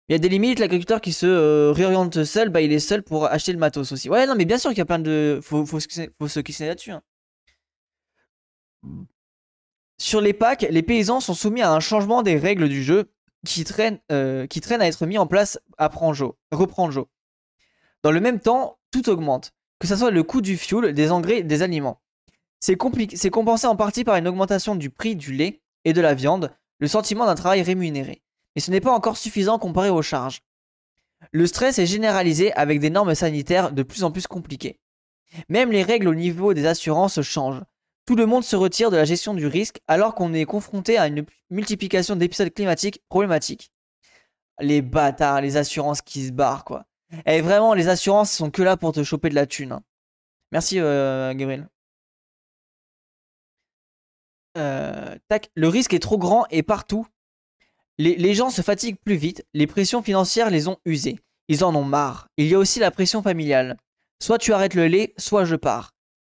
Il 0.08 0.12
y 0.12 0.14
a 0.14 0.18
des 0.18 0.28
limites, 0.28 0.60
l'agriculteur 0.60 1.00
qui 1.00 1.12
se 1.12 1.26
euh, 1.26 1.72
réoriente 1.72 2.22
seul, 2.22 2.48
bah 2.48 2.60
il 2.60 2.72
est 2.72 2.78
seul 2.78 3.02
pour 3.02 3.26
acheter 3.26 3.52
le 3.52 3.58
matos 3.58 3.90
aussi. 3.90 4.08
Ouais, 4.08 4.26
non, 4.26 4.36
mais 4.36 4.44
bien 4.44 4.58
sûr 4.58 4.70
qu'il 4.70 4.78
y 4.78 4.82
a 4.82 4.86
plein 4.86 5.00
de. 5.00 5.40
Faut, 5.42 5.66
faut, 5.66 5.80
se 5.80 6.40
questionner 6.40 6.68
là-dessus. 6.68 6.92
Hein. 6.92 7.02
Sur 9.98 10.20
les 10.20 10.32
packs, 10.32 10.66
les 10.70 10.82
paysans 10.82 11.20
sont 11.20 11.34
soumis 11.34 11.62
à 11.62 11.72
un 11.72 11.80
changement 11.80 12.22
des 12.22 12.36
règles 12.36 12.68
du 12.68 12.84
jeu 12.84 13.10
qui 13.46 13.64
traîne, 13.64 13.98
euh, 14.12 14.46
à 14.46 14.86
être 14.86 15.06
mis 15.06 15.18
en 15.18 15.26
place 15.26 15.58
à 15.78 15.88
Pranjo, 15.88 16.36
reprendre 16.52 17.08
Dans 18.02 18.12
le 18.12 18.20
même 18.20 18.40
temps, 18.40 18.78
tout 18.90 19.08
augmente, 19.08 19.52
que 19.78 19.86
ce 19.86 19.96
soit 19.96 20.10
le 20.10 20.22
coût 20.22 20.40
du 20.40 20.56
fuel, 20.56 20.92
des 20.92 21.10
engrais, 21.10 21.42
des 21.42 21.62
aliments. 21.62 22.00
C'est 22.60 22.76
compensé 22.76 23.66
en 23.66 23.76
partie 23.76 24.04
par 24.04 24.16
une 24.16 24.28
augmentation 24.28 24.76
du 24.76 24.90
prix 24.90 25.16
du 25.16 25.32
lait 25.32 25.62
et 25.84 25.92
de 25.92 26.00
la 26.00 26.14
viande, 26.14 26.52
le 26.78 26.88
sentiment 26.88 27.26
d'un 27.26 27.34
travail 27.34 27.62
rémunéré. 27.62 28.22
Mais 28.56 28.62
ce 28.62 28.70
n'est 28.70 28.80
pas 28.80 28.92
encore 28.92 29.18
suffisant 29.18 29.58
comparé 29.58 29.90
aux 29.90 30.02
charges. 30.02 30.40
Le 31.30 31.46
stress 31.46 31.78
est 31.78 31.86
généralisé 31.86 32.52
avec 32.54 32.80
des 32.80 32.90
normes 32.90 33.14
sanitaires 33.14 33.70
de 33.70 33.82
plus 33.82 34.02
en 34.02 34.10
plus 34.10 34.26
compliquées. 34.26 34.80
Même 35.50 35.70
les 35.70 35.82
règles 35.82 36.08
au 36.08 36.14
niveau 36.14 36.54
des 36.54 36.66
assurances 36.66 37.20
changent. 37.20 37.62
Tout 38.06 38.16
le 38.16 38.24
monde 38.24 38.44
se 38.44 38.56
retire 38.56 38.90
de 38.90 38.96
la 38.96 39.04
gestion 39.04 39.34
du 39.34 39.46
risque 39.46 39.80
alors 39.88 40.14
qu'on 40.14 40.32
est 40.32 40.44
confronté 40.44 40.96
à 40.96 41.06
une 41.06 41.26
multiplication 41.50 42.16
d'épisodes 42.16 42.52
climatiques 42.52 43.02
problématiques. 43.08 43.70
Les 44.60 44.80
bâtards, 44.80 45.42
les 45.42 45.56
assurances 45.58 46.00
qui 46.00 46.26
se 46.26 46.32
barrent, 46.32 46.64
quoi. 46.64 46.86
Et 47.26 47.36
eh, 47.36 47.40
vraiment, 47.40 47.74
les 47.74 47.88
assurances 47.88 48.32
sont 48.32 48.50
que 48.50 48.62
là 48.62 48.76
pour 48.76 48.92
te 48.92 49.04
choper 49.04 49.28
de 49.28 49.34
la 49.34 49.46
thune. 49.46 49.72
Hein. 49.72 49.82
Merci, 50.50 50.80
euh, 50.80 51.34
Gabriel. 51.34 51.68
Euh, 54.56 55.16
tac. 55.28 55.50
Le 55.54 55.68
risque 55.68 55.92
est 55.92 55.98
trop 55.98 56.16
grand 56.18 56.46
et 56.50 56.62
partout. 56.62 57.06
Les, 57.98 58.34
gens 58.34 58.50
se 58.50 58.60
fatiguent 58.60 58.98
plus 59.02 59.16
vite, 59.16 59.44
les 59.54 59.66
pressions 59.66 60.02
financières 60.02 60.50
les 60.50 60.68
ont 60.68 60.76
usés. 60.84 61.18
Ils 61.48 61.64
en 61.64 61.74
ont 61.74 61.84
marre. 61.84 62.28
Il 62.36 62.46
y 62.46 62.54
a 62.54 62.58
aussi 62.58 62.78
la 62.78 62.90
pression 62.90 63.22
familiale. 63.22 63.78
Soit 64.22 64.38
tu 64.38 64.52
arrêtes 64.52 64.74
le 64.74 64.86
lait, 64.86 65.14
soit 65.16 65.44
je 65.44 65.56
pars. 65.56 65.92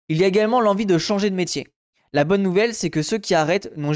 Il 0.10 0.18
y 0.18 0.24
a 0.24 0.28
également 0.28 0.60
l'envie 0.60 0.86
de 0.86 0.98
changer 0.98 1.30
de 1.30 1.36
métier. 1.36 1.68
La 2.14 2.24
bonne 2.24 2.42
nouvelle, 2.42 2.74
c'est 2.74 2.90
que 2.90 3.04
ceux 3.04 3.20
qui 3.20 3.36
arrêtent 3.36 3.72
n'ont 3.78 3.94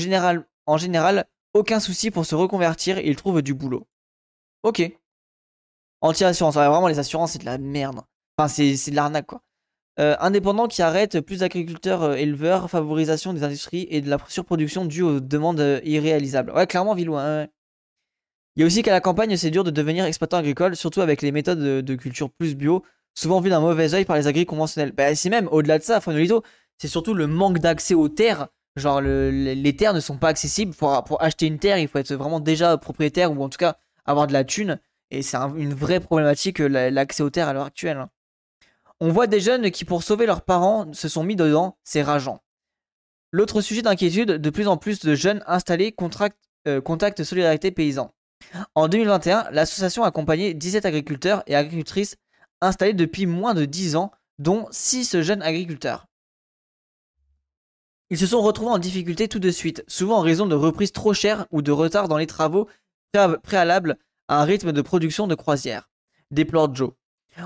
en 0.68 0.78
général 0.78 1.26
aucun 1.54 1.80
souci 1.80 2.12
pour 2.12 2.26
se 2.26 2.36
reconvertir 2.36 2.98
et 2.98 3.08
ils 3.08 3.16
trouvent 3.16 3.42
du 3.42 3.54
boulot. 3.54 3.88
Ok. 4.64 4.82
Anti-assurance. 6.02 6.56
vraiment, 6.56 6.88
les 6.88 7.00
assurances, 7.00 7.32
c'est 7.32 7.40
de 7.40 7.46
la 7.46 7.58
merde. 7.58 8.02
Enfin, 8.38 8.48
c'est 8.48 8.92
de 8.92 8.96
l'arnaque, 8.96 9.28
quoi. 9.28 9.42
Euh, 10.00 10.16
indépendants 10.20 10.68
qui 10.68 10.82
arrêtent, 10.82 11.22
plus 11.22 11.40
d'agriculteurs 11.40 12.04
euh, 12.04 12.16
éleveurs, 12.16 12.70
favorisation 12.70 13.32
des 13.32 13.44
industries 13.44 13.88
et 13.90 14.02
de 14.02 14.10
la 14.10 14.18
surproduction 14.28 14.84
due 14.84 15.04
aux 15.04 15.20
demandes 15.22 15.62
euh, 15.62 15.80
irréalisables. 15.86 16.52
Ouais, 16.52 16.68
clairement, 16.68 16.94
Vilou. 16.94 17.16
Il 18.58 18.62
y 18.62 18.64
a 18.64 18.66
aussi 18.66 18.84
qu'à 18.84 18.92
la 18.92 19.02
campagne, 19.02 19.36
c'est 19.38 19.52
dur 19.52 19.64
de 19.64 19.72
devenir 19.72 20.06
exploitant 20.06 20.38
agricole, 20.38 20.76
surtout 20.76 21.02
avec 21.02 21.22
les 21.22 21.32
méthodes 21.32 21.60
de 21.60 21.96
culture 21.96 22.30
plus 22.30 22.56
bio 22.56 22.84
souvent 23.16 23.40
vu 23.40 23.50
d'un 23.50 23.62
mauvais 23.62 23.94
oeil 23.94 24.06
par 24.06 24.18
les 24.18 24.28
agriculteurs 24.28 24.56
conventionnels. 24.56 24.92
Bah, 24.92 25.16
c'est 25.16 25.30
même 25.30 25.48
au-delà 25.52 25.80
de 25.80 25.84
ça, 25.84 26.02
Fonolito, 26.02 26.44
c'est 26.78 26.88
surtout 26.88 27.14
le 27.14 27.28
manque 27.28 27.60
d'accès 27.60 27.96
aux 27.96 28.10
terres. 28.10 28.48
Genre, 28.76 29.00
les 29.02 29.76
terres 29.78 29.94
ne 29.94 30.02
sont 30.02 30.18
pas 30.18 30.28
accessibles. 30.28 30.76
Pour, 30.76 31.04
pour, 31.06 31.22
acheter 31.24 31.48
une 31.48 31.60
terre, 31.60 31.78
il 31.78 31.88
faut 31.88 31.98
être 31.98 32.14
vraiment 32.14 32.42
déjà 32.42 32.78
propriétaire 32.78 33.32
ou 33.32 33.42
en 33.42 33.50
tout 33.50 33.58
cas 33.58 33.78
avoir 34.06 34.28
de 34.28 34.34
la 34.34 34.44
thune. 34.44 34.80
Et 35.12 35.22
c'est 35.22 35.38
une 35.38 35.74
vraie 35.74 36.02
problématique, 36.02 36.60
euh, 36.60 36.90
l'accès 36.90 37.24
aux 37.24 37.30
terres 37.30 37.48
à 37.48 37.54
l'heure 37.54 37.66
actuelle. 37.66 37.98
Hein. 37.98 38.10
On 39.02 39.10
voit 39.10 39.28
des 39.28 39.40
jeunes 39.40 39.72
qui, 39.72 39.86
pour 39.86 40.04
sauver 40.04 40.26
leurs 40.26 40.44
parents, 40.44 40.92
se 40.94 41.10
sont 41.10 41.24
mis 41.24 41.36
dedans. 41.36 41.78
C'est 41.84 42.02
rageant. 42.02 42.42
L'autre 43.32 43.62
sujet 43.62 43.82
d'inquiétude, 43.82 44.32
de 44.32 44.50
plus 44.50 44.68
en 44.68 44.78
plus 44.78 45.00
de 45.00 45.16
jeunes 45.16 45.44
installés 45.48 45.92
contractent, 45.92 46.40
euh, 46.68 46.82
Contact 46.82 47.24
Solidarité 47.24 47.72
Paysan. 47.72 48.14
En 48.74 48.88
2021, 48.88 49.50
l'association 49.52 50.04
a 50.04 50.08
accompagné 50.08 50.54
17 50.54 50.86
agriculteurs 50.86 51.44
et 51.48 51.56
agricultrices 51.56 52.16
installés 52.62 52.94
depuis 52.94 53.26
moins 53.26 53.54
de 53.54 53.66
10 53.66 53.96
ans, 53.98 54.12
dont 54.40 54.68
6 54.72 55.22
jeunes 55.22 55.42
agriculteurs. 55.42 56.08
Ils 58.10 58.18
se 58.18 58.28
sont 58.28 58.42
retrouvés 58.42 58.72
en 58.72 58.78
difficulté 58.78 59.28
tout 59.28 59.40
de 59.40 59.52
suite, 59.52 59.84
souvent 59.88 60.18
en 60.18 60.22
raison 60.22 60.46
de 60.46 60.56
reprises 60.56 60.92
trop 60.92 61.14
chères 61.14 61.48
ou 61.52 61.62
de 61.62 61.72
retard 61.72 62.08
dans 62.08 62.18
les 62.18 62.28
travaux 62.28 62.70
préalables 63.44 63.98
à 64.28 64.42
un 64.42 64.44
rythme 64.44 64.72
de 64.72 64.82
production 64.82 65.28
de 65.28 65.36
croisière, 65.36 65.90
déplore 66.32 66.74
Joe. 66.74 66.92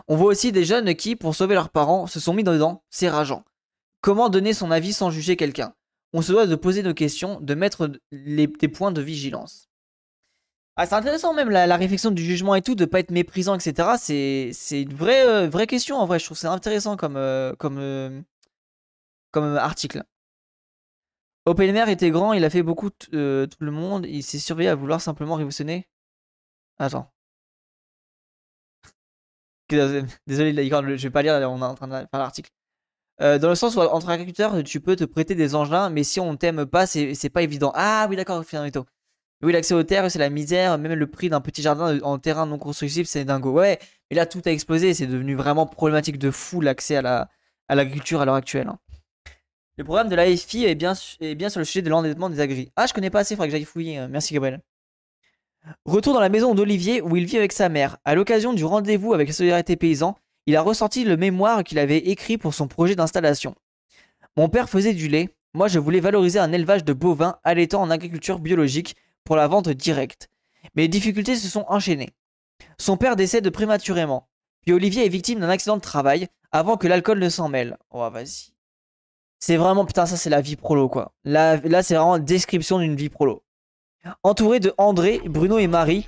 On 0.08 0.16
voit 0.16 0.28
aussi 0.28 0.52
des 0.52 0.66
jeunes 0.66 0.96
qui, 0.96 1.16
pour 1.16 1.36
sauver 1.36 1.56
leurs 1.56 1.70
parents, 1.70 2.08
se 2.08 2.20
sont 2.20 2.34
mis 2.34 2.44
dedans, 2.44 2.84
c'est 2.90 3.10
rageant. 3.10 3.44
Comment 4.02 4.30
donner 4.30 4.54
son 4.54 4.72
avis 4.72 4.94
sans 4.94 5.10
juger 5.10 5.36
quelqu'un? 5.36 5.74
On 6.14 6.22
se 6.22 6.32
doit 6.32 6.48
de 6.48 6.56
poser 6.56 6.84
nos 6.84 6.94
questions, 6.94 7.40
de 7.42 7.54
mettre 7.54 7.92
des 8.12 8.68
points 8.68 8.92
de 8.92 9.02
vigilance. 9.02 9.70
Ah, 10.82 10.86
c'est 10.86 10.96
intéressant 10.96 11.34
même 11.34 11.50
la, 11.50 11.76
réflexion 11.76 12.10
du 12.10 12.24
jugement 12.24 12.56
et 12.56 12.62
tout, 12.62 12.74
de 12.74 12.86
pas 12.86 13.02
être 13.02 13.12
méprisant, 13.12 13.54
etc. 13.54 13.98
C'est 14.54 14.82
une 14.82 14.94
vraie, 14.94 15.28
euh, 15.28 15.50
vraie 15.50 15.68
question 15.68 15.98
en 15.98 16.06
vrai. 16.06 16.20
Je 16.20 16.26
trouve 16.26 16.38
c'est 16.38 16.48
intéressant 16.48 16.96
comme, 16.96 17.18
euh, 17.18 17.54
comme, 17.58 17.80
euh, 17.80 18.22
comme 19.32 19.58
article. 19.58 20.04
Opener 21.46 21.92
était 21.92 22.12
grand, 22.12 22.32
il 22.32 22.46
a 22.46 22.50
fait 22.50 22.64
beaucoup 22.64 22.90
tout 22.92 23.08
le 23.12 23.72
monde, 23.72 24.06
il 24.06 24.24
s'est 24.24 24.40
surveillé 24.40 24.70
à 24.70 24.76
vouloir 24.76 25.02
simplement 25.02 25.36
révolutionner. 25.36 25.90
Attends. 26.80 27.12
Désolé, 30.28 30.54
je 30.54 31.04
vais 31.04 31.10
pas 31.10 31.22
lire, 31.22 31.34
on 31.50 31.62
est 31.62 31.66
en 31.66 31.76
train 31.76 31.88
de 31.88 31.94
faire 31.94 32.08
l'article. 32.14 32.50
dans 33.20 33.50
le 33.50 33.56
sens 33.56 33.76
où 33.76 33.80
entre 33.80 34.10
agriculteurs, 34.10 34.64
tu 34.64 34.80
peux 34.82 34.96
te 34.96 35.04
prêter 35.04 35.36
des 35.36 35.56
engins, 35.56 35.90
mais 35.90 36.04
si 36.04 36.20
on 36.20 36.36
t'aime 36.36 36.66
pas, 36.66 36.88
c'est 36.88 37.30
pas 37.30 37.42
évident. 37.42 37.72
Ah 37.76 38.08
oui, 38.10 38.16
d'accord, 38.16 38.44
finalement. 38.44 38.86
Oui, 39.42 39.54
l'accès 39.54 39.74
aux 39.74 39.84
terres, 39.84 40.12
c'est 40.12 40.20
la 40.20 40.30
misère. 40.30 40.78
Même 40.78 40.94
le 40.94 41.08
prix 41.08 41.30
d'un 41.30 41.40
petit 41.40 41.62
jardin 41.62 41.98
en 42.02 42.20
terrain 42.20 42.46
non 42.46 42.58
constructible, 42.58 43.08
c'est 43.08 43.24
dingo. 43.24 43.52
Ouais, 43.52 43.80
mais 44.10 44.18
là, 44.18 44.26
tout 44.26 44.42
a 44.46 44.52
explosé. 44.52 44.94
C'est 44.94 45.08
devenu 45.08 45.36
vraiment 45.36 45.66
problématique 45.66 46.18
de 46.20 46.30
fou 46.30 46.60
l'accès 46.60 46.98
à 46.98 47.02
la 47.02 47.30
à 47.70 47.76
l'agriculture 47.76 48.20
à 48.20 48.26
l'heure 48.26 48.36
actuelle. 48.36 48.68
Hein. 48.68 48.80
Le 49.78 49.86
programme 49.86 50.10
de 50.10 50.16
l'AFI 50.16 50.66
est 50.66 50.76
bien, 50.76 50.94
est 51.22 51.36
bien 51.36 51.50
sur 51.50 51.60
le 51.60 51.66
sujet 51.66 51.82
de 51.82 51.90
l'endettement 51.90 52.30
des 52.30 52.42
agris. 52.42 52.72
Ah, 52.76 52.86
je 52.86 52.94
connais 52.94 53.10
pas 53.10 53.20
assez, 53.20 53.36
faudrait 53.36 53.48
que 53.48 53.54
j'aille 53.54 53.64
fouiller. 53.64 54.00
Euh, 54.00 54.08
merci, 54.10 54.34
Gabriel. 54.34 54.62
Retour 55.86 56.14
dans 56.14 56.20
la 56.20 56.30
maison 56.30 56.56
d'Olivier 56.56 57.02
où 57.02 57.16
il 57.16 57.26
vit 57.26 57.38
avec 57.38 57.52
sa 57.52 57.70
mère. 57.70 57.98
À 58.06 58.16
l'occasion 58.16 58.54
du 58.54 58.66
rendez-vous 58.66 59.14
avec 59.14 59.28
la 59.28 59.34
solidarité 59.34 59.76
paysan, 59.76 60.16
il 60.46 60.56
a 60.56 60.62
ressorti 60.62 61.04
le 61.04 61.18
mémoire 61.18 61.64
qu'il 61.64 61.80
avait 61.80 61.98
écrit 61.98 62.38
pour 62.38 62.54
son 62.54 62.68
projet 62.68 62.96
d'installation. 62.96 63.56
Mon 64.38 64.50
père 64.50 64.70
faisait 64.70 64.94
du 64.94 65.08
lait. 65.08 65.30
Moi, 65.54 65.68
je 65.68 65.80
voulais 65.80 66.00
valoriser 66.00 66.40
un 66.40 66.52
élevage 66.52 66.84
de 66.84 66.94
bovins 66.94 67.38
allaitant 67.44 67.82
en 67.82 67.90
agriculture 67.90 68.40
biologique 68.40 68.96
pour 69.24 69.36
la 69.36 69.48
vente 69.48 69.70
directe. 69.70 70.30
Mais 70.76 70.84
les 70.84 70.88
difficultés 70.88 71.36
se 71.36 71.48
sont 71.48 71.66
enchaînées. 71.68 72.10
Son 72.78 72.98
père 72.98 73.16
décède 73.16 73.50
prématurément. 73.50 74.28
Puis 74.62 74.74
Olivier 74.74 75.06
est 75.06 75.10
victime 75.10 75.40
d'un 75.40 75.50
accident 75.50 75.78
de 75.78 75.82
travail 75.82 76.28
avant 76.52 76.78
que 76.78 76.88
l'alcool 76.88 77.20
ne 77.20 77.30
s'en 77.30 77.50
mêle. 77.50 77.78
Oh, 77.92 78.10
vas-y. 78.10 78.54
C'est 79.40 79.58
vraiment, 79.58 79.86
putain, 79.86 80.06
ça 80.06 80.18
c'est 80.18 80.30
la 80.30 80.42
vie 80.42 80.56
prolo, 80.56 80.90
quoi. 80.90 81.14
Là, 81.24 81.58
c'est 81.82 81.96
vraiment 81.96 82.20
description 82.20 82.80
d'une 82.80 82.96
vie 82.96 83.10
prolo. 83.10 83.44
Entouré 84.24 84.60
de 84.60 84.74
André, 84.78 85.22
Bruno 85.26 85.58
et 85.58 85.68
Marie, 85.68 86.08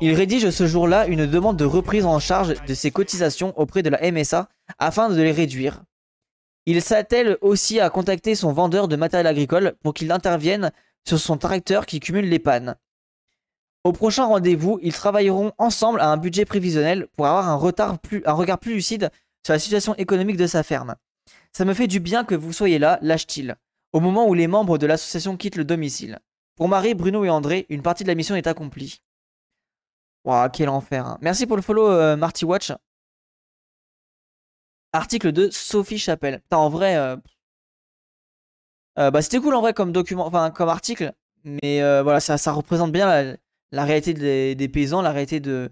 il 0.00 0.14
rédige 0.14 0.50
ce 0.50 0.66
jour-là 0.66 1.06
une 1.06 1.26
demande 1.26 1.56
de 1.56 1.64
reprise 1.64 2.04
en 2.04 2.18
charge 2.18 2.54
de 2.66 2.74
ses 2.74 2.90
cotisations 2.90 3.56
auprès 3.58 3.82
de 3.82 3.90
la 3.90 4.10
MSA 4.10 4.48
afin 4.78 5.08
de 5.08 5.22
les 5.22 5.32
réduire. 5.32 5.82
Il 6.66 6.82
s'attelle 6.82 7.38
aussi 7.40 7.80
à 7.80 7.90
contacter 7.90 8.34
son 8.34 8.52
vendeur 8.52 8.88
de 8.88 8.96
matériel 8.96 9.26
agricole 9.26 9.74
pour 9.82 9.94
qu'il 9.94 10.12
intervienne 10.12 10.72
sur 11.06 11.18
son 11.18 11.36
tracteur 11.36 11.86
qui 11.86 12.00
cumule 12.00 12.28
les 12.28 12.38
pannes. 12.38 12.76
Au 13.84 13.92
prochain 13.92 14.26
rendez-vous, 14.26 14.78
ils 14.82 14.92
travailleront 14.92 15.52
ensemble 15.58 16.00
à 16.00 16.08
un 16.08 16.16
budget 16.16 16.44
prévisionnel 16.44 17.08
pour 17.16 17.26
avoir 17.26 17.48
un, 17.48 17.54
un 17.54 18.32
regard 18.32 18.58
plus 18.58 18.74
lucide 18.74 19.10
sur 19.44 19.52
la 19.52 19.58
situation 19.58 19.94
économique 19.96 20.36
de 20.36 20.46
sa 20.46 20.62
ferme. 20.62 20.94
Ça 21.52 21.64
me 21.64 21.74
fait 21.74 21.88
du 21.88 21.98
bien 21.98 22.24
que 22.24 22.34
vous 22.36 22.52
soyez 22.52 22.78
là, 22.78 22.98
lâche-t-il, 23.02 23.56
au 23.92 24.00
moment 24.00 24.28
où 24.28 24.34
les 24.34 24.46
membres 24.46 24.78
de 24.78 24.86
l'association 24.86 25.36
quittent 25.36 25.56
le 25.56 25.64
domicile. 25.64 26.20
Pour 26.56 26.68
Marie, 26.68 26.94
Bruno 26.94 27.24
et 27.24 27.30
André, 27.30 27.66
une 27.68 27.82
partie 27.82 28.04
de 28.04 28.08
la 28.08 28.14
mission 28.14 28.34
est 28.34 28.46
accomplie. 28.46 29.02
Waouh, 30.24 30.48
quel 30.50 30.68
enfer. 30.68 31.06
Hein. 31.06 31.18
Merci 31.20 31.46
pour 31.46 31.56
le 31.56 31.62
follow, 31.62 31.88
euh, 31.88 32.16
Marty 32.16 32.44
Watch. 32.44 32.72
Article 34.92 35.32
de 35.32 35.50
Sophie 35.50 35.98
Chapelle. 35.98 36.40
Putain, 36.42 36.58
en 36.58 36.68
vrai, 36.68 36.96
euh, 36.96 37.16
euh, 38.98 39.10
bah, 39.10 39.22
c'était 39.22 39.38
cool 39.38 39.54
en 39.54 39.60
vrai 39.60 39.72
comme 39.72 39.92
document, 39.92 40.26
enfin 40.26 40.50
comme 40.50 40.68
article, 40.68 41.12
mais 41.44 41.80
voilà, 42.02 42.20
ça, 42.20 42.38
ça 42.38 42.52
représente 42.52 42.92
bien 42.92 43.36
la, 43.72 43.84
réalité 43.84 44.54
des, 44.54 44.68
paysans, 44.68 45.00
la 45.02 45.10
réalité 45.12 45.40
de, 45.40 45.70